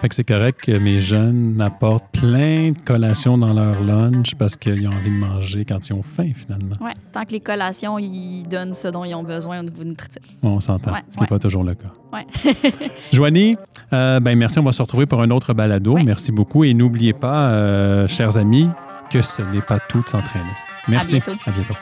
Fait 0.00 0.08
que 0.08 0.14
c'est 0.14 0.24
correct 0.24 0.60
que 0.60 0.72
mes 0.72 1.00
jeunes 1.00 1.60
apportent 1.62 2.08
plein 2.12 2.72
de 2.72 2.78
collations 2.84 3.38
dans 3.38 3.52
leur 3.52 3.80
lunch 3.80 4.34
parce 4.34 4.56
qu'ils 4.56 4.86
ont 4.88 4.92
envie 4.92 5.10
de 5.10 5.16
manger 5.16 5.64
quand 5.64 5.88
ils 5.88 5.92
ont 5.92 6.02
faim, 6.02 6.30
finalement. 6.34 6.74
Oui, 6.80 6.90
tant 7.12 7.24
que 7.24 7.32
les 7.32 7.40
collations, 7.40 7.98
ils 7.98 8.44
donnent 8.44 8.74
ce 8.74 8.88
dont 8.88 9.04
ils 9.04 9.14
ont 9.14 9.22
besoin 9.22 9.60
au 9.60 9.62
niveau 9.62 9.84
nutritif. 9.84 10.22
On 10.42 10.60
s'entend, 10.60 10.92
ce 11.10 11.14
qui 11.14 11.20
n'est 11.20 11.26
pas 11.26 11.38
toujours 11.38 11.64
le 11.64 11.74
cas. 11.74 11.92
Oui. 12.12 12.20
Joanie, 13.12 13.56
euh, 13.92 14.20
ben 14.20 14.36
merci. 14.36 14.58
On 14.58 14.64
va 14.64 14.72
se 14.72 14.82
retrouver 14.82 15.06
pour 15.06 15.22
un 15.22 15.30
autre 15.30 15.54
balado. 15.54 15.96
Merci 16.04 16.32
beaucoup. 16.32 16.64
Et 16.64 16.74
n'oubliez 16.74 17.12
pas, 17.12 17.50
euh, 17.50 18.08
chers 18.08 18.36
amis, 18.36 18.68
que 19.10 19.22
ce 19.22 19.42
n'est 19.42 19.62
pas 19.62 19.78
tout 19.78 20.02
de 20.02 20.08
s'entraîner. 20.08 20.44
Merci. 20.88 21.16
À 21.16 21.20
bientôt. 21.20 21.40
À 21.46 21.50
bientôt. 21.50 21.74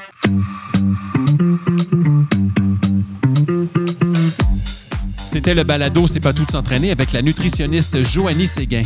C'était 5.44 5.54
le 5.54 5.64
balado 5.64 6.06
C'est 6.06 6.20
pas 6.20 6.32
tout 6.32 6.44
de 6.44 6.52
s'entraîner 6.52 6.92
avec 6.92 7.10
la 7.10 7.20
nutritionniste 7.20 8.00
Joanie 8.04 8.46
Séguin. 8.46 8.84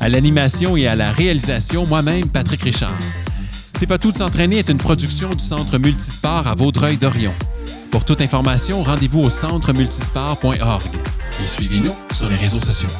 À 0.00 0.08
l'animation 0.08 0.76
et 0.76 0.88
à 0.88 0.96
la 0.96 1.12
réalisation, 1.12 1.86
moi-même, 1.86 2.28
Patrick 2.30 2.62
Richard. 2.62 2.98
C'est 3.74 3.86
pas 3.86 3.96
tout 3.96 4.10
de 4.10 4.16
s'entraîner 4.16 4.58
est 4.58 4.70
une 4.70 4.78
production 4.78 5.30
du 5.30 5.38
Centre 5.44 5.78
Multisport 5.78 6.48
à 6.48 6.56
Vaudreuil-Dorion. 6.56 7.32
Pour 7.92 8.04
toute 8.04 8.22
information, 8.22 8.82
rendez-vous 8.82 9.20
au 9.20 9.30
centremultisport.org 9.30 10.82
et 11.40 11.46
suivez-nous 11.46 11.94
sur 12.10 12.28
les 12.28 12.34
réseaux 12.34 12.58
sociaux. 12.58 12.90